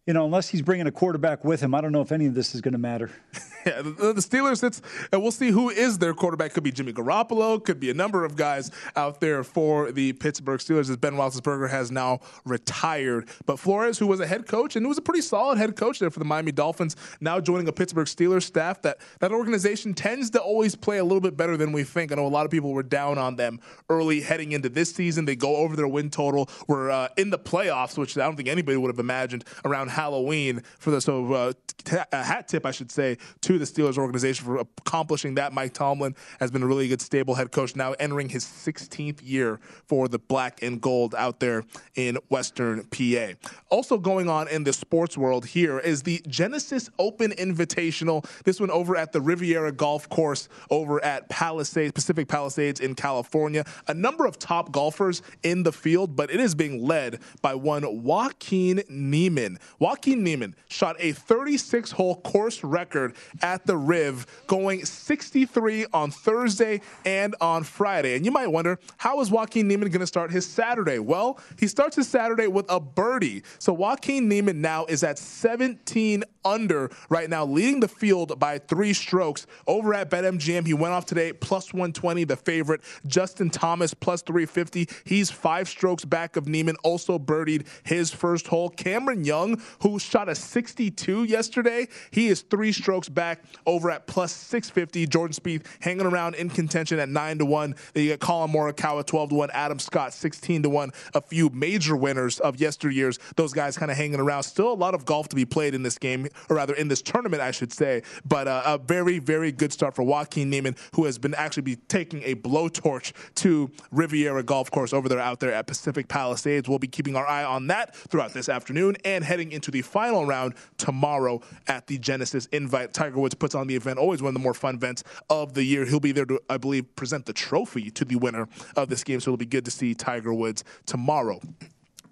[0.06, 2.34] you know, unless he's bringing a quarterback with him, I don't know if any of
[2.34, 3.10] this is going to matter.
[3.66, 6.52] Yeah, the, Steelers, it's, and we'll see who is their quarterback.
[6.52, 10.60] Could be Jimmy Garoppolo, could be a number of guys out there for the Pittsburgh
[10.60, 13.28] Steelers as Ben Roethlisberger has now retired.
[13.46, 15.98] But Flores, who was a head coach and who was a pretty solid head coach
[15.98, 20.30] there for the Miami Dolphins, now joining a Pittsburgh Steelers staff that that organization tends
[20.30, 22.12] to always play a little bit better than we think.
[22.12, 25.24] I know a lot of people were down on them early heading into this season.
[25.24, 26.50] They go over their win total.
[26.68, 30.62] We're uh, in the playoffs, which I don't think anybody would have imagined around Halloween
[30.78, 31.52] for the so uh,
[31.84, 35.52] t- a hat tip, I should say, to the Steelers organization for accomplishing that.
[35.52, 39.60] Mike Tomlin has been a really good, stable head coach now, entering his 16th year
[39.86, 41.64] for the black and gold out there
[41.94, 43.32] in Western PA.
[43.70, 48.24] Also going on in the sports world here is the Genesis Open Invitational.
[48.44, 53.64] This one over at the Riviera Golf Course over at Palisades, Pacific Palisades in California.
[53.88, 58.02] A number of top golfers in the field, but it is being led by one
[58.02, 59.58] Joaquin Niemann.
[59.78, 66.80] Joaquin Niemann shot a 36 hole course record at the Riv, going 63 on Thursday
[67.04, 68.16] and on Friday.
[68.16, 70.98] And you might wonder, how is Joaquin Niemann going to start his Saturday?
[70.98, 73.42] Well, he starts his Saturday with a birdie.
[73.58, 78.94] So Joaquin Niemann now is at 17 under right now, leading the field by three
[78.94, 79.46] strokes.
[79.66, 82.80] Over at BetMGM, he went off today plus 120, the favorite.
[83.06, 84.88] Justin Thomas plus 350.
[85.04, 88.70] He's five strokes back of Niemann, also birdied his first hole.
[88.70, 93.33] Cameron Young, who shot a 62 yesterday, he is three strokes back
[93.66, 95.06] over at plus 650.
[95.06, 97.74] Jordan Spieth hanging around in contention at 9 to 1.
[97.92, 100.90] Then you get Collin Morikawa 12 to 1, Adam Scott 16 to 1.
[101.14, 103.18] A few major winners of yesteryears.
[103.36, 104.42] Those guys kind of hanging around.
[104.44, 107.02] Still a lot of golf to be played in this game, or rather in this
[107.02, 108.02] tournament, I should say.
[108.24, 111.76] But uh, a very, very good start for Joaquin Niemann, who has been actually be
[111.76, 116.68] taking a blowtorch to Riviera Golf Course over there out there at Pacific Palisades.
[116.68, 120.26] We'll be keeping our eye on that throughout this afternoon and heading into the final
[120.26, 122.92] round tomorrow at the Genesis Invite.
[122.92, 123.98] Tiger Woods puts on the event.
[123.98, 125.84] Always one of the more fun events of the year.
[125.84, 129.20] He'll be there to, I believe, present the trophy to the winner of this game.
[129.20, 131.40] So it'll be good to see Tiger Woods tomorrow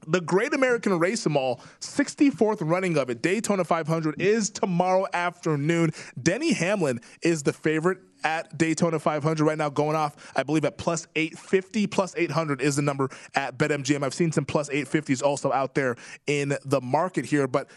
[0.06, 5.92] the Great American Race Mall, 64th running of it, Daytona 500 is tomorrow afternoon.
[6.20, 10.78] Denny Hamlin is the favorite at Daytona 500 right now, going off, I believe, at
[10.78, 11.86] plus 850.
[11.88, 14.04] Plus 800 is the number at BetMGM.
[14.04, 17.68] I've seen some plus 850s also out there in the market here, but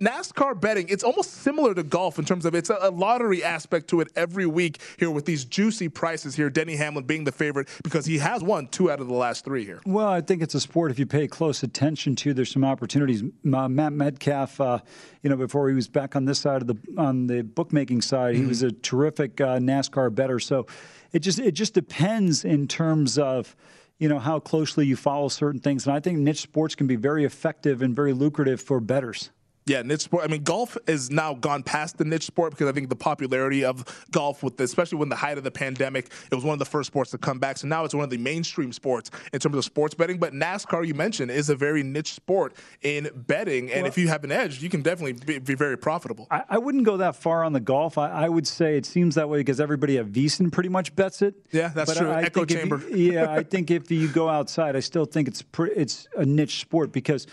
[0.00, 4.00] NASCAR betting, it's almost similar to golf in terms of it's a, lottery aspect to
[4.00, 6.48] it every week here with these juicy prices here.
[6.48, 9.62] Denny Hamlin being the favorite because he has won two out of the last three
[9.62, 9.80] here.
[9.84, 12.32] Well, I think it's a sport if you pay close attention to.
[12.32, 13.22] There's some opportunities.
[13.22, 14.78] Uh, Matt Metcalf, uh,
[15.22, 18.34] you know, before he was back on this side of the on the bookmaking side,
[18.34, 18.44] mm-hmm.
[18.44, 20.38] he was a terrific uh, NASCAR better.
[20.38, 20.66] So
[21.12, 23.54] it just it just depends in terms of
[23.98, 26.96] you know how closely you follow certain things, and I think niche sports can be
[26.96, 29.30] very effective and very lucrative for betters.
[29.66, 30.24] Yeah, niche sport.
[30.24, 33.64] I mean, golf has now gone past the niche sport because I think the popularity
[33.64, 36.58] of golf, with the, especially when the height of the pandemic, it was one of
[36.58, 37.58] the first sports to come back.
[37.58, 40.18] So now it's one of the mainstream sports in terms of sports betting.
[40.18, 44.08] But NASCAR, you mentioned, is a very niche sport in betting, and well, if you
[44.08, 46.26] have an edge, you can definitely be, be very profitable.
[46.30, 47.98] I, I, wouldn't go that far on the golf.
[47.98, 51.22] I, I, would say it seems that way because everybody at VSiN pretty much bets
[51.22, 51.34] it.
[51.52, 52.10] Yeah, that's but true.
[52.10, 52.82] I, Echo chamber.
[52.88, 56.24] You, yeah, I think if you go outside, I still think it's pre- it's a
[56.24, 57.26] niche sport because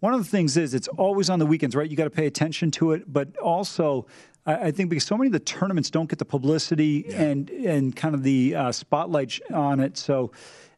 [0.00, 1.90] one of the things is it's always on the weekends, right?
[1.90, 4.06] You got to pay attention to it, but also
[4.46, 7.22] I, think because so many of the tournaments don't get the publicity yeah.
[7.22, 9.96] and and kind of the uh, spotlight on it.
[9.96, 10.30] So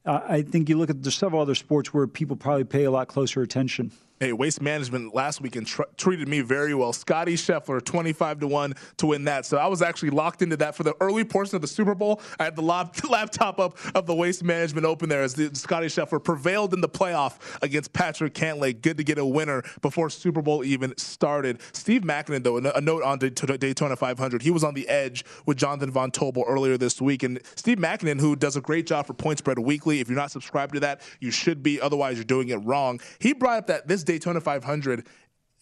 [0.07, 2.90] uh, I think you look at there's several other sports where people probably pay a
[2.90, 3.92] lot closer attention.
[4.20, 6.92] Hey, Waste Management last weekend tr- treated me very well.
[6.92, 9.46] Scotty Scheffler, 25 to 1 to win that.
[9.46, 12.20] So I was actually locked into that for the early portion of the Super Bowl.
[12.40, 15.87] I had the lap- laptop up of the Waste Management Open there as the Scotty
[15.87, 18.81] Scheffler prevailed in the playoff against Patrick Cantlay.
[18.81, 21.61] Good to get a winner before Super Bowl even started.
[21.72, 24.42] Steve Makinen, though, a note on Daytona 500.
[24.42, 27.22] He was on the edge with Jonathan Von Tobel earlier this week.
[27.22, 30.33] And Steve Makinen, who does a great job for Point Spread Weekly, if you're not
[30.33, 31.81] subscribed to that, you should be.
[31.81, 33.00] Otherwise, you're doing it wrong.
[33.20, 35.07] He brought up that this Daytona 500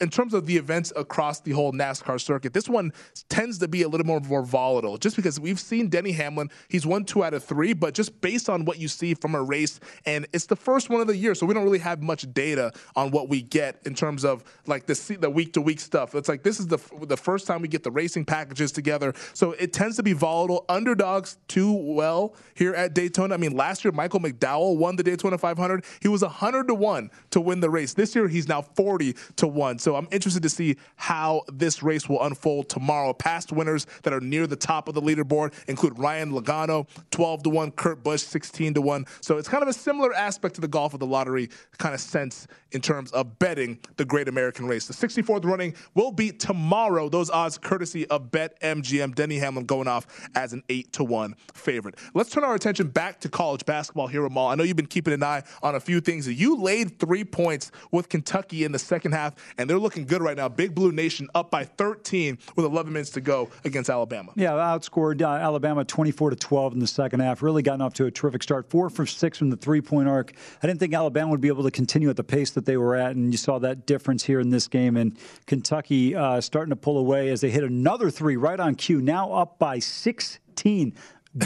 [0.01, 2.93] in terms of the events across the whole NASCAR circuit, this one
[3.29, 6.51] tends to be a little more, more volatile just because we've seen Denny Hamlin.
[6.69, 9.43] He's won two out of three, but just based on what you see from a
[9.43, 12.33] race, and it's the first one of the year, so we don't really have much
[12.33, 16.15] data on what we get in terms of like the week to week stuff.
[16.15, 19.53] It's like this is the the first time we get the racing packages together, so
[19.53, 20.65] it tends to be volatile.
[20.69, 23.35] Underdogs too well here at Daytona.
[23.35, 25.85] I mean, last year Michael McDowell won the Daytona 500.
[26.03, 27.95] He was 100 to one to win the race.
[27.95, 29.79] This year he's now 40 to one.
[29.87, 33.13] So I'm interested to see how this race will unfold tomorrow.
[33.13, 37.51] Past winners that are near the top of the leaderboard include Ryan Logano, 12 to
[37.51, 39.07] 1, Kurt Busch, 16 to 1.
[39.21, 42.01] So it's kind of a similar aspect to the golf of the lottery kind of
[42.01, 44.89] sense in terms of betting the Great American Race.
[44.89, 47.09] The 64th running will be tomorrow.
[47.09, 49.15] Those odds courtesy of BetMGM.
[49.15, 51.95] Denny Hamlin going off as an 8 to 1 favorite.
[52.13, 54.49] Let's turn our attention back to college basketball here, Amal.
[54.49, 56.27] I know you've been keeping an eye on a few things.
[56.27, 60.37] You laid three points with Kentucky in the second half, and they're looking good right
[60.37, 60.49] now.
[60.49, 64.33] Big Blue Nation up by 13 with 11 minutes to go against Alabama.
[64.35, 67.43] Yeah, outscored uh, Alabama 24 to 12 in the second half.
[67.43, 68.71] Really gotten off to a terrific start.
[68.71, 70.33] Four for six from the three point arc.
[70.63, 72.97] I didn't think Alabama would be able to continue at the pace that they were
[72.97, 74.97] at, and you saw that difference here in this game.
[74.97, 79.01] And Kentucky uh, starting to pull away as they hit another three right on cue.
[79.01, 80.95] Now up by 16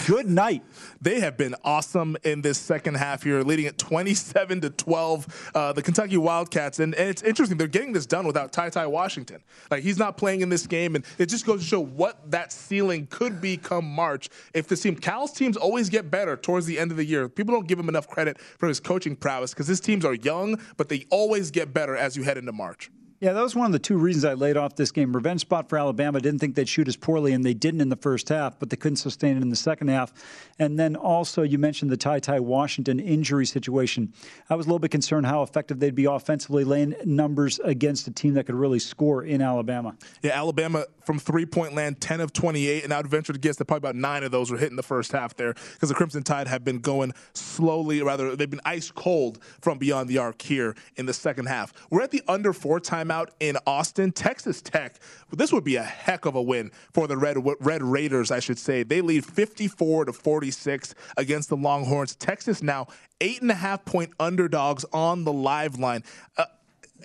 [0.06, 0.62] good night.
[1.00, 5.50] they have been awesome in this second half here, leading at 27 to 12.
[5.54, 8.86] Uh, the Kentucky Wildcats, and, and, it's interesting they're getting this done without Ty Ty
[8.86, 9.42] Washington.
[9.70, 12.52] Like he's not playing in this game, and it just goes to show what that
[12.52, 14.28] ceiling could be come March.
[14.54, 17.28] If the team, Cal's teams always get better towards the end of the year.
[17.28, 20.60] People don't give him enough credit for his coaching prowess because his teams are young,
[20.76, 22.90] but they always get better as you head into March.
[23.20, 25.12] Yeah, that was one of the two reasons I laid off this game.
[25.14, 26.22] Revenge spot for Alabama.
[26.22, 28.78] Didn't think they'd shoot as poorly, and they didn't in the first half, but they
[28.78, 30.14] couldn't sustain it in the second half.
[30.58, 34.14] And then also, you mentioned the Ty Ty Washington injury situation.
[34.48, 38.10] I was a little bit concerned how effective they'd be offensively, laying numbers against a
[38.10, 39.96] team that could really score in Alabama.
[40.22, 43.56] Yeah, Alabama from three point land, 10 of 28, and I would venture to guess
[43.56, 46.22] that probably about nine of those were hitting the first half there because the Crimson
[46.22, 50.76] Tide have been going slowly, rather, they've been ice cold from beyond the arc here
[50.94, 51.72] in the second half.
[51.90, 54.12] We're at the under four time timeout in Austin.
[54.12, 55.00] Texas Tech,
[55.32, 58.60] this would be a heck of a win for the Red Red Raiders, I should
[58.60, 58.84] say.
[58.84, 62.14] They lead 54 to 46 against the Longhorns.
[62.14, 62.86] Texas now
[63.20, 66.04] eight and a half point underdogs on the live line.
[66.36, 66.44] Uh,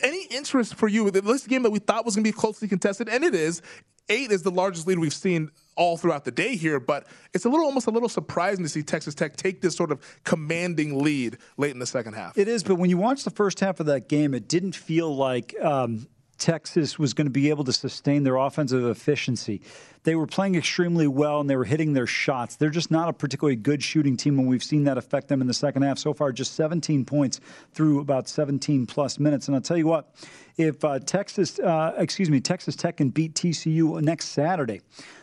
[0.01, 1.05] any interest for you?
[1.05, 3.61] with This game that we thought was going to be closely contested, and it is.
[4.09, 7.49] Eight is the largest lead we've seen all throughout the day here, but it's a
[7.49, 11.37] little almost a little surprising to see Texas Tech take this sort of commanding lead
[11.57, 12.37] late in the second half.
[12.37, 15.13] It is, but when you watch the first half of that game, it didn't feel
[15.15, 16.07] like um,
[16.37, 19.61] Texas was going to be able to sustain their offensive efficiency.
[20.03, 22.57] They were playing extremely well and they were hitting their shots.
[22.57, 25.47] They're just not a particularly good shooting team, and we've seen that affect them in
[25.47, 26.31] the second half so far.
[26.31, 27.39] Just 17 points
[27.73, 29.47] through about 17 plus minutes.
[29.47, 30.13] And I'll tell you what,
[30.57, 34.81] if uh, Texas, uh, excuse me, Texas Tech can beat TCU next Saturday,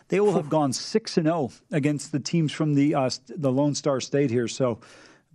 [0.08, 3.52] they will have gone six and zero oh against the teams from the uh, the
[3.52, 4.48] Lone Star State here.
[4.48, 4.80] So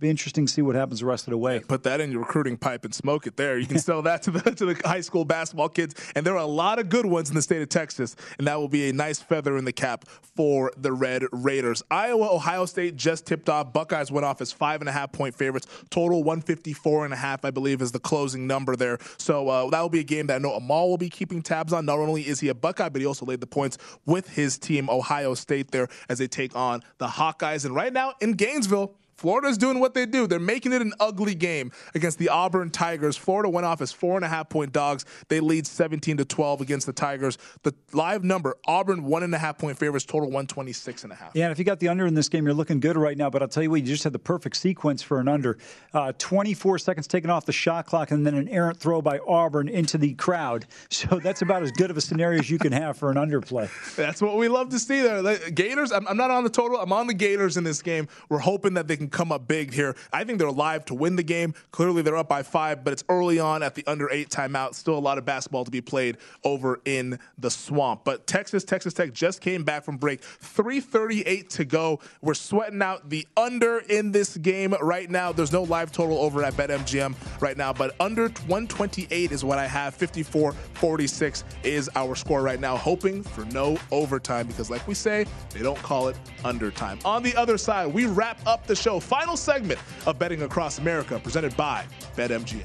[0.00, 1.60] be interesting to see what happens the rest of the way.
[1.60, 3.58] Put that in your recruiting pipe and smoke it there.
[3.58, 6.38] You can sell that to the to the high school basketball kids, and there are
[6.42, 8.92] a lot of good ones in the state of Texas, and that will be a
[8.92, 10.04] nice feather in the cap
[10.36, 11.82] for the Red Raiders.
[11.90, 13.72] Iowa, Ohio State just tipped off.
[13.72, 15.66] Buckeyes went off as five and a half point favorites.
[15.90, 18.98] Total 154 and a half, I believe, is the closing number there.
[19.16, 21.72] So uh, that will be a game that I know Amal will be keeping tabs
[21.72, 21.86] on.
[21.86, 24.88] Not only is he a Buckeye, but he also laid the points with his team,
[24.88, 27.64] Ohio State, there as they take on the Hawkeyes.
[27.64, 28.94] And right now in Gainesville.
[29.18, 30.28] Florida's doing what they do.
[30.28, 33.16] They're making it an ugly game against the Auburn Tigers.
[33.16, 35.04] Florida went off as four and a half point dogs.
[35.26, 37.36] They lead 17 to 12 against the Tigers.
[37.64, 41.32] The live number, Auburn one and a half point favorites, total 126 and a half.
[41.34, 43.28] Yeah, and if you got the under in this game, you're looking good right now.
[43.28, 45.58] But I'll tell you what, you just had the perfect sequence for an under.
[45.92, 49.68] Uh, 24 seconds taken off the shot clock, and then an errant throw by Auburn
[49.68, 50.66] into the crowd.
[50.98, 53.68] So that's about as good of a scenario as you can have for an underplay.
[53.94, 55.22] That's what we love to see there.
[55.22, 56.80] The Gators, I'm, I'm not on the total.
[56.80, 58.08] I'm on the Gators in this game.
[58.28, 59.96] We're hoping that they can come up big here.
[60.12, 61.54] I think they're live to win the game.
[61.70, 64.74] Clearly, they're up by five, but it's early on at the under eight timeout.
[64.74, 68.02] Still a lot of basketball to be played over in the swamp.
[68.04, 70.22] But Texas, Texas Tech just came back from break.
[70.22, 72.00] 338 to go.
[72.20, 75.32] We're sweating out the under in this game right now.
[75.32, 79.66] There's no live total over at BetMGM right now, but under 128 is what I
[79.66, 79.94] have.
[79.94, 85.26] 54 46 is our score right now, hoping for no overtime because, like we say,
[85.50, 86.98] they don't call it undertime.
[87.04, 88.97] On the other side, we wrap up the show.
[89.00, 91.84] Final segment of Betting Across America presented by
[92.16, 92.64] BetMGM.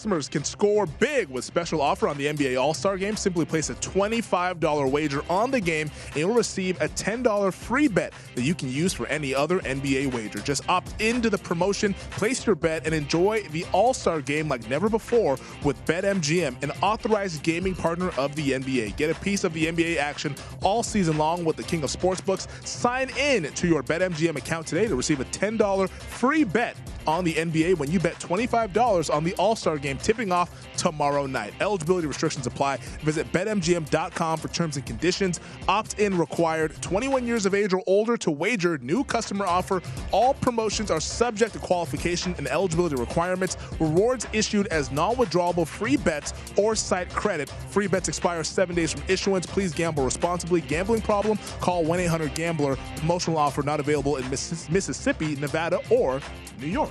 [0.00, 3.16] Customers can score big with special offer on the NBA All-Star Game.
[3.16, 8.14] Simply place a $25 wager on the game and you'll receive a $10 free bet
[8.34, 10.38] that you can use for any other NBA wager.
[10.38, 14.88] Just opt into the promotion, place your bet, and enjoy the All-Star Game like never
[14.88, 18.96] before with BetMGM, an authorized gaming partner of the NBA.
[18.96, 22.48] Get a piece of the NBA action all season long with the king of sportsbooks.
[22.66, 26.74] Sign in to your BetMGM account today to receive a $10 free bet
[27.06, 31.26] on the NBA when you bet $25 on the All Star game tipping off tomorrow
[31.26, 31.52] night.
[31.60, 32.78] Eligibility restrictions apply.
[33.02, 35.40] Visit betmgm.com for terms and conditions.
[35.68, 36.80] Opt in required.
[36.82, 38.78] 21 years of age or older to wager.
[38.78, 39.82] New customer offer.
[40.12, 43.56] All promotions are subject to qualification and eligibility requirements.
[43.78, 47.48] Rewards issued as non withdrawable free bets or site credit.
[47.70, 49.46] Free bets expire seven days from issuance.
[49.46, 50.60] Please gamble responsibly.
[50.60, 51.38] Gambling problem?
[51.60, 52.76] Call 1 800 Gambler.
[52.96, 56.20] Promotional offer not available in Mississippi, Nevada, or
[56.60, 56.90] New York.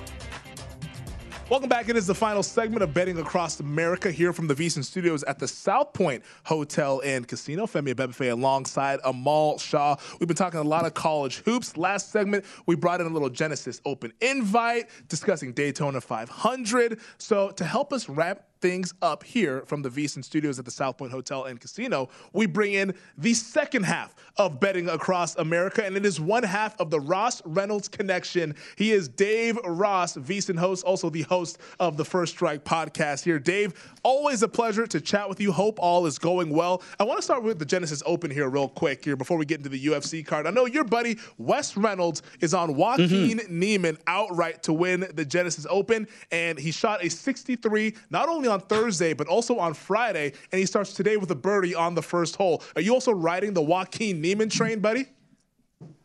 [1.50, 1.88] Welcome back.
[1.88, 5.40] It is the final segment of Betting Across America here from the VSIN Studios at
[5.40, 7.66] the South Point Hotel and Casino.
[7.66, 9.96] Femi Abebefe alongside Amal Shaw.
[10.20, 11.76] We've been talking a lot of college hoops.
[11.76, 17.00] Last segment, we brought in a little Genesis Open invite discussing Daytona 500.
[17.18, 20.98] So to help us wrap things up here from the VSiN studios at the South
[20.98, 25.96] Point Hotel and Casino, we bring in the second half of betting across America, and
[25.96, 28.54] it is one half of the Ross Reynolds connection.
[28.76, 33.38] He is Dave Ross, VSiN host, also the host of the First Strike podcast here.
[33.38, 35.52] Dave, always a pleasure to chat with you.
[35.52, 36.82] Hope all is going well.
[36.98, 39.58] I want to start with the Genesis Open here, real quick, here before we get
[39.58, 40.46] into the UFC card.
[40.46, 43.58] I know your buddy Wes Reynolds is on Joaquin mm-hmm.
[43.58, 48.60] Niemann outright to win the Genesis Open, and he shot a 63 not only on
[48.60, 52.36] Thursday but also on Friday, and he starts today with a birdie on the first
[52.36, 52.62] hole.
[52.76, 55.06] Are you also riding the Joaquin Niemann train, buddy?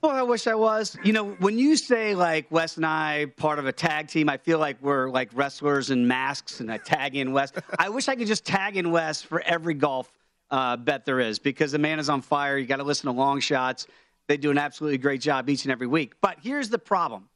[0.02, 0.96] Well, I wish I was.
[1.04, 4.38] You know, when you say like Wes and I part of a tag team, I
[4.38, 7.52] feel like we're like wrestlers in masks, and I tag in Wes.
[7.78, 10.12] I wish I could just tag in Wes for every golf
[10.52, 12.58] uh, bet there is because the man is on fire.
[12.58, 13.88] You got to listen to long shots.
[14.28, 16.14] They do an absolutely great job each and every week.
[16.22, 17.28] But here's the problem.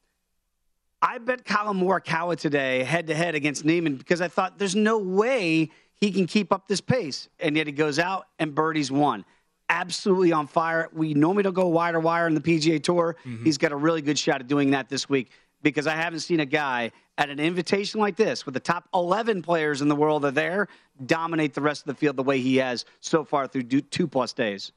[1.01, 4.97] I bet Collin Morikawa today head to head against Niemann because I thought there's no
[4.97, 7.29] way he can keep up this pace.
[7.39, 9.25] And yet he goes out and birdies one.
[9.69, 10.89] Absolutely on fire.
[10.93, 13.15] We normally don't go wire to wire in the PGA Tour.
[13.25, 13.45] Mm-hmm.
[13.45, 15.31] He's got a really good shot at doing that this week
[15.61, 19.41] because I haven't seen a guy at an invitation like this with the top 11
[19.41, 20.67] players in the world are there
[21.05, 24.33] dominate the rest of the field the way he has so far through two plus
[24.33, 24.71] days.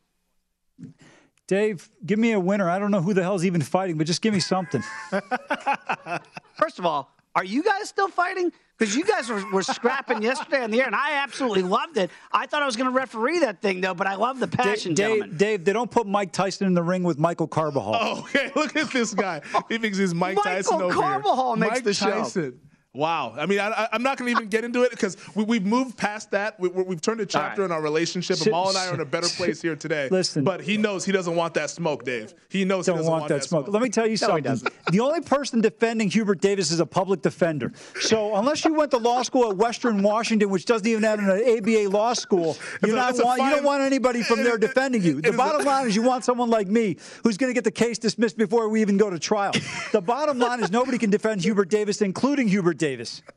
[1.53, 2.71] Dave, give me a winner.
[2.71, 4.83] I don't know who the hell's even fighting, but just give me something.
[6.55, 8.51] First of all, are you guys still fighting?
[8.79, 12.11] Because you guys were, were scrapping yesterday on the air, and I absolutely loved it.
[12.33, 14.95] I thought I was going to referee that thing, though, but I love the passion,
[14.95, 15.37] Dave, gentlemen.
[15.37, 17.97] Dave, they don't put Mike Tyson in the ring with Michael Carbajal.
[18.01, 19.43] Oh, okay, look at this guy.
[19.69, 21.61] He thinks he's Mike Michael Tyson over Carbajal here.
[21.61, 22.11] makes Mike the show.
[22.11, 22.61] Tyson.
[22.95, 23.35] Wow.
[23.39, 25.97] I mean, I, am not going to even get into it because we, have moved
[25.97, 26.61] past that.
[26.61, 27.67] We, have turned a chapter right.
[27.67, 28.37] in our relationship.
[28.37, 30.11] So, Amal and I are in a better place here today.
[30.11, 30.45] Listen.
[30.45, 32.35] But he knows he doesn't want that smoke, Dave.
[32.51, 33.65] He knows don't he doesn't want, want that, smoke.
[33.65, 33.73] smoke.
[33.73, 34.73] Let me tell you no, something.
[34.91, 37.73] the only person defending Hubert Davis is a public defender.
[37.99, 41.31] So unless you went to law school at Western Washington, which doesn't even have an
[41.31, 45.23] ABA law school, you're not want, fine, you don't want anybody from there defending you.
[45.33, 47.97] The bottom line is you want someone like me who's going to get the case
[47.99, 49.53] dismissed before we even go to trial.
[49.93, 53.23] The bottom line is nobody can defend Hubert Davis, including Hubert Davis.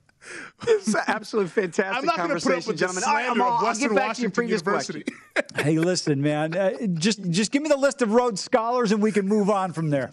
[0.68, 3.02] It's an absolutely fantastic I'm not conversation, put up with gentlemen.
[3.02, 5.04] The slander All right, I'll, Western I'll get back Washington to your previous University.
[5.56, 6.58] hey, listen, man.
[6.58, 9.72] Uh, just just give me the list of Rhodes scholars, and we can move on
[9.72, 10.10] from there.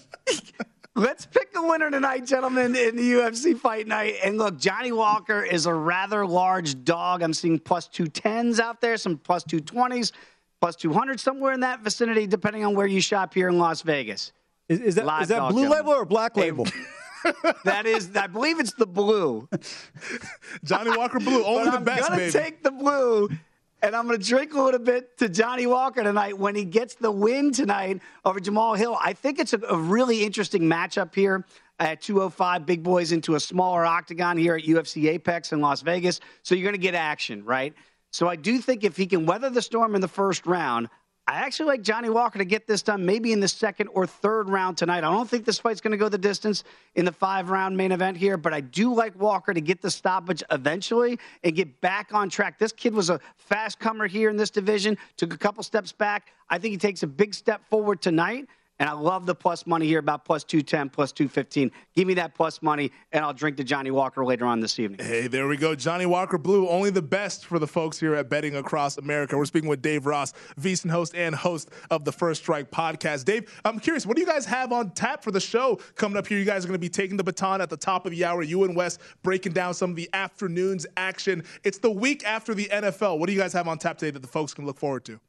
[0.95, 4.17] Let's pick the winner tonight, gentlemen, in the UFC fight night.
[4.23, 7.23] And look, Johnny Walker is a rather large dog.
[7.23, 10.13] I'm seeing plus 210s out there, some plus 220s,
[10.61, 14.33] plus 200, somewhere in that vicinity, depending on where you shop here in Las Vegas.
[14.69, 15.71] Is, is that, is that blue gentlemen.
[15.71, 16.67] label or black label?
[17.65, 19.49] that is, I believe it's the blue.
[20.65, 22.33] Johnny Walker blue, only the I'm best, gonna baby.
[22.33, 23.29] take the blue,
[23.83, 27.11] and I'm gonna drink a little bit to Johnny Walker tonight when he gets the
[27.11, 28.97] win tonight over Jamahal Hill.
[29.01, 31.45] I think it's a, a really interesting matchup here
[31.79, 32.67] at 205.
[32.67, 36.65] Big boys into a smaller octagon here at UFC Apex in Las Vegas, so you're
[36.67, 37.75] gonna get action, right?
[38.11, 40.89] So I do think if he can weather the storm in the first round,
[41.29, 44.49] I actually like Johnny Walker to get this done maybe in the second or third
[44.49, 44.99] round tonight.
[44.99, 46.65] I don't think this fight's going to go the distance
[46.97, 49.91] in the five round main event here, but I do like Walker to get the
[49.91, 52.59] stoppage eventually and get back on track.
[52.59, 56.33] This kid was a fast comer here in this division, took a couple steps back.
[56.51, 58.49] I think he takes a big step forward tonight.
[58.83, 61.71] And I love the plus money here, about plus 210, plus 215.
[61.95, 64.99] Give me that plus money, and I'll drink to Johnny Walker later on this evening.
[65.07, 65.77] Hey, there we go.
[65.77, 69.39] Johnny Walker Blue, only the best for the folks here at Betting Across America.
[69.39, 73.25] We're speaking with Dave Ross, VSiN host and host of the First Strike podcast.
[73.25, 76.27] Dave, I'm curious, what do you guys have on tap for the show coming up
[76.27, 76.39] here?
[76.39, 78.43] You guys are going to be taking the baton at the top of the hour.
[78.43, 81.45] You and Wes breaking down some of the afternoon's action.
[81.63, 83.21] It's the week after the NFL.
[83.21, 85.21] What do you guys have on tap today that the folks can look forward to?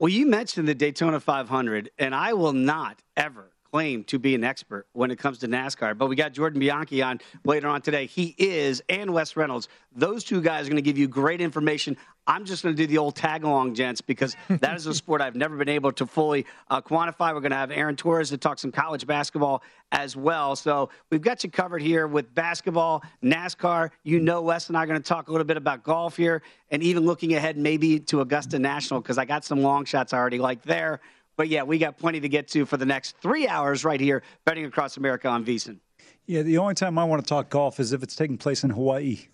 [0.00, 4.42] Well, you mentioned the Daytona 500, and I will not ever claim to be an
[4.42, 5.96] expert when it comes to NASCAR.
[5.96, 8.06] But we got Jordan Bianchi on later on today.
[8.06, 9.68] He is, and Wes Reynolds.
[9.94, 11.96] Those two guys are going to give you great information.
[12.26, 15.20] I'm just going to do the old tag along, gents, because that is a sport
[15.20, 17.34] I've never been able to fully uh, quantify.
[17.34, 19.62] We're going to have Aaron Torres to talk some college basketball
[19.92, 20.56] as well.
[20.56, 23.90] So we've got you covered here with basketball, NASCAR.
[24.04, 26.42] You know, Wes and I are going to talk a little bit about golf here,
[26.70, 30.18] and even looking ahead maybe to Augusta National, because I got some long shots I
[30.18, 31.00] already like there.
[31.36, 34.22] But yeah, we got plenty to get to for the next three hours right here,
[34.44, 35.78] betting across America on VSiN.
[36.26, 38.70] Yeah, the only time I want to talk golf is if it's taking place in
[38.70, 39.26] Hawaii.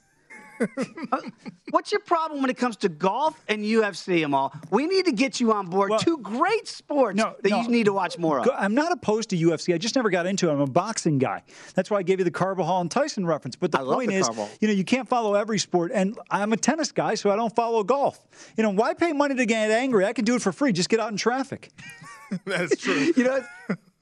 [1.70, 4.52] what's your problem when it comes to golf and UFC, Amal?
[4.70, 5.90] We need to get you on board.
[5.90, 7.62] Well, Two great sports no, that no.
[7.62, 8.48] you need to watch more of.
[8.56, 9.74] I'm not opposed to UFC.
[9.74, 10.52] I just never got into it.
[10.52, 11.42] I'm a boxing guy.
[11.74, 13.56] That's why I gave you the Carbajal and Tyson reference.
[13.56, 14.50] But the I point the is, Carbajal.
[14.60, 15.92] you know, you can't follow every sport.
[15.94, 18.18] And I'm a tennis guy, so I don't follow golf.
[18.56, 20.04] You know, why pay money to get angry?
[20.04, 20.72] I can do it for free.
[20.72, 21.70] Just get out in traffic.
[22.44, 23.12] That's true.
[23.16, 23.40] you know,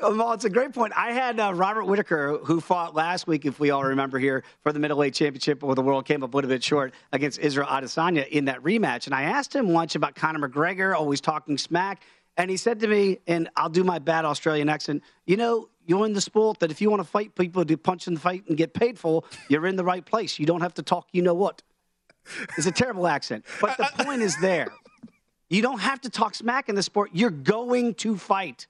[0.00, 0.92] Well, it's a great point.
[0.96, 4.72] I had uh, Robert Whitaker, who fought last week, if we all remember here, for
[4.72, 8.28] the middleweight championship, where the world came up a little bit short against Israel Adesanya
[8.28, 9.06] in that rematch.
[9.06, 12.02] And I asked him once about Conor McGregor, always talking smack.
[12.36, 16.06] And he said to me, and I'll do my bad Australian accent, you know, you're
[16.06, 18.56] in the sport that if you want to fight people to punch and fight and
[18.56, 20.38] get paid for, you're in the right place.
[20.38, 21.62] You don't have to talk, you know what.
[22.56, 23.44] It's a terrible accent.
[23.60, 24.68] But the point is there.
[25.50, 27.10] You don't have to talk smack in the sport.
[27.14, 28.68] You're going to fight.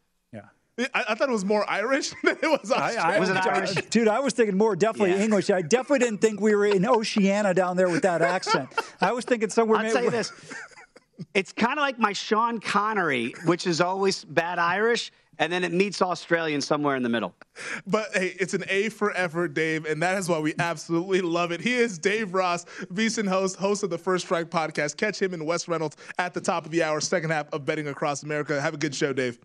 [0.79, 3.01] I, I, thought it was more Irish than it was Australian.
[3.01, 3.75] I, I, was it Irish?
[3.91, 5.25] Dude, I was thinking more definitely yeah.
[5.25, 5.51] English.
[5.51, 8.69] I definitely didn't think we were in Oceania down there with that accent.
[9.01, 9.81] I was thinking somewhere.
[9.81, 10.33] I'll tell you this.
[11.35, 15.11] It's kind of like my Sean Connery, which is always bad Irish,
[15.41, 17.35] and then it meets Australian somewhere in the middle.
[17.89, 21.51] But hey, it's an A for effort, Dave, and that is why we absolutely love
[21.51, 21.61] it.
[21.61, 24.97] He is Dave Ross, VSiN host, host of the First Strike podcast.
[24.97, 27.89] Catch him and Wes Reynolds at the top of the hour, second half of Betting
[27.89, 28.61] Across America.
[28.61, 29.39] Have a good show, Dave.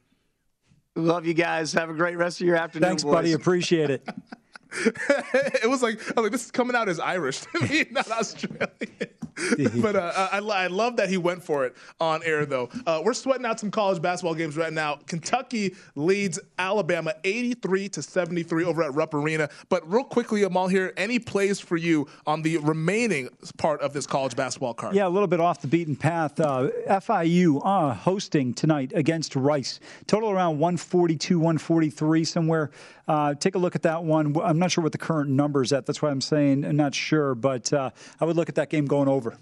[0.95, 1.73] Love you guys.
[1.73, 2.89] Have a great rest of your afternoon.
[2.89, 3.13] Thanks, boys.
[3.13, 3.33] buddy.
[3.33, 4.07] Appreciate it.
[5.63, 8.09] it was like, I was like, this is coming out as Irish to me, not
[8.09, 8.69] Australian.
[9.81, 12.69] but uh, I, I love that he went for it on air, though.
[12.85, 14.99] Uh, we're sweating out some college basketball games right now.
[15.07, 19.49] Kentucky leads Alabama 83 to 73 over at Rupp Arena.
[19.69, 24.05] But real quickly, Amal here, any plays for you on the remaining part of this
[24.05, 24.95] college basketball card?
[24.95, 26.39] Yeah, a little bit off the beaten path.
[26.39, 29.79] Uh, FIU uh, hosting tonight against Rice.
[30.07, 32.71] Total around 142, 143 somewhere.
[33.07, 34.35] Uh, take a look at that one.
[34.41, 35.85] I'm not sure what the current number is at.
[35.85, 38.85] That's why I'm saying I'm not sure, but uh, I would look at that game
[38.85, 39.37] going over.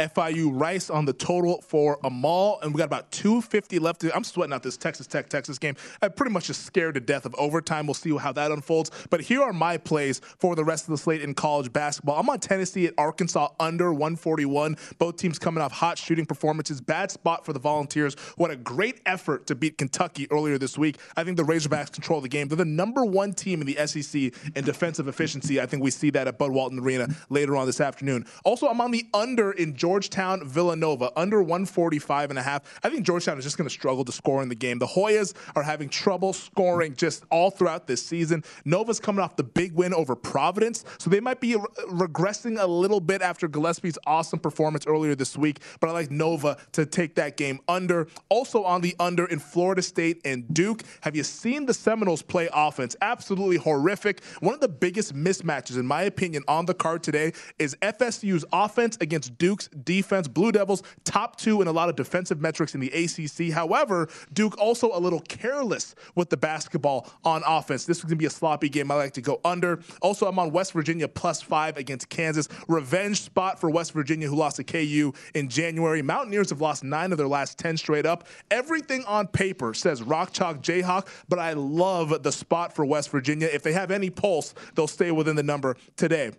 [0.00, 4.02] FIU Rice on the total for Amal, and we got about 250 left.
[4.14, 5.76] I'm sweating out this Texas Tech Texas game.
[6.00, 7.86] I'm pretty much just scared to death of overtime.
[7.86, 8.90] We'll see how that unfolds.
[9.10, 12.18] But here are my plays for the rest of the slate in college basketball.
[12.18, 14.78] I'm on Tennessee at Arkansas under 141.
[14.98, 16.80] Both teams coming off hot shooting performances.
[16.80, 18.14] Bad spot for the Volunteers.
[18.36, 20.96] What a great effort to beat Kentucky earlier this week.
[21.14, 22.48] I think the Razorbacks control the game.
[22.48, 25.60] They're the number one team in the SEC in defensive efficiency.
[25.60, 28.24] I think we see that at Bud Walton Arena later on this afternoon.
[28.44, 29.89] Also, I'm on the under in Georgia.
[29.90, 32.78] Georgetown Villanova under 145 and a half.
[32.84, 34.78] I think Georgetown is just going to struggle to score in the game.
[34.78, 38.44] The Hoyas are having trouble scoring just all throughout this season.
[38.64, 42.66] Nova's coming off the big win over Providence, so they might be re- regressing a
[42.68, 45.58] little bit after Gillespie's awesome performance earlier this week.
[45.80, 48.06] But I like Nova to take that game under.
[48.28, 50.84] Also on the under in Florida State and Duke.
[51.00, 52.94] Have you seen the Seminoles play offense?
[53.02, 54.22] Absolutely horrific.
[54.38, 58.96] One of the biggest mismatches, in my opinion, on the card today is FSU's offense
[59.00, 60.28] against Duke's defense.
[60.28, 63.52] Blue Devils top two in a lot of defensive metrics in the ACC.
[63.52, 67.84] However, Duke also a little careless with the basketball on offense.
[67.84, 68.90] This is going to be a sloppy game.
[68.90, 69.80] I like to go under.
[70.02, 72.48] Also, I'm on West Virginia plus five against Kansas.
[72.68, 76.02] Revenge spot for West Virginia, who lost to KU in January.
[76.02, 78.26] Mountaineers have lost nine of their last 10 straight up.
[78.50, 83.48] Everything on paper says Rock Chalk Jayhawk, but I love the spot for West Virginia.
[83.52, 86.32] If they have any pulse, they'll stay within the number today.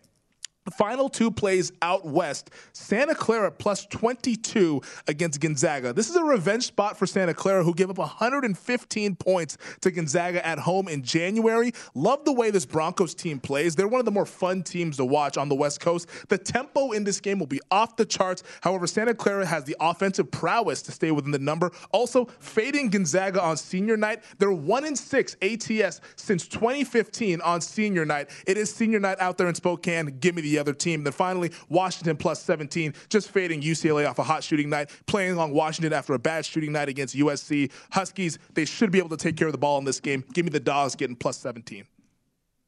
[0.64, 2.52] The final two plays out west.
[2.72, 5.92] Santa Clara plus 22 against Gonzaga.
[5.92, 10.46] This is a revenge spot for Santa Clara, who gave up 115 points to Gonzaga
[10.46, 11.72] at home in January.
[11.96, 13.76] Love the way this Broncos team plays.
[13.76, 16.08] They're one of the more fun teams to watch on the West Coast.
[16.30, 18.44] The tempo in this game will be off the charts.
[18.62, 21.72] However, Santa Clara has the offensive prowess to stay within the number.
[21.92, 24.24] Also, fading Gonzaga on senior night.
[24.38, 28.30] They're one in six ATS since 2015 on senior night.
[28.46, 30.20] It is senior night out there in Spokane.
[30.20, 31.04] Give me the the other team.
[31.04, 35.52] Then finally, Washington plus 17, just fading UCLA off a hot shooting night, playing on
[35.52, 37.72] Washington after a bad shooting night against USC.
[37.92, 40.24] Huskies, they should be able to take care of the ball in this game.
[40.34, 41.86] Give me the Dogs getting plus 17.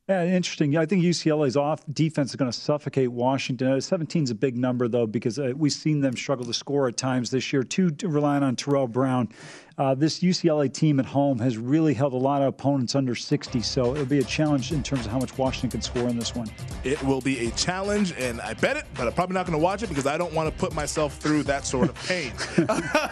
[0.10, 0.76] Yeah, interesting.
[0.76, 3.80] I think UCLA's off defense is going to suffocate Washington.
[3.80, 6.98] 17 is a big number, though, because uh, we've seen them struggle to score at
[6.98, 9.30] times this year, too, relying on Terrell Brown
[9.78, 13.62] uh, this UCLA team at home has really held a lot of opponents under 60,
[13.62, 16.36] so it'll be a challenge in terms of how much Washington can score in this
[16.36, 16.48] one.
[16.84, 19.64] It will be a challenge, and I bet it, but I'm probably not going to
[19.64, 22.34] watch it because I don't want to put myself through that sort of pain.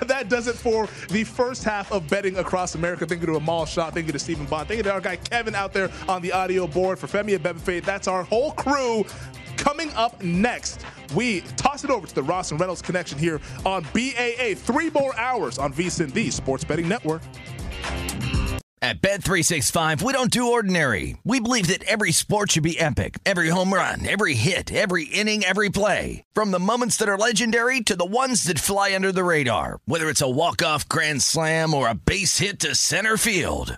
[0.05, 3.05] that does it for the first half of betting across America.
[3.05, 3.89] Thank you to Amal Shaw.
[3.89, 4.67] Thank you to Stephen Bond.
[4.67, 7.83] Thank you to our guy Kevin out there on the audio board for Femi Abebefe.
[7.83, 9.05] That's our whole crew.
[9.61, 10.83] Coming up next,
[11.13, 14.55] we toss it over to the Ross and Reynolds connection here on BAA.
[14.55, 17.21] Three more hours on VSiN, the Sports Betting Network.
[18.81, 21.15] At Bet365, we don't do ordinary.
[21.23, 23.19] We believe that every sport should be epic.
[23.23, 26.23] Every home run, every hit, every inning, every play.
[26.33, 29.79] From the moments that are legendary to the ones that fly under the radar.
[29.85, 33.77] Whether it's a walk-off grand slam or a base hit to center field.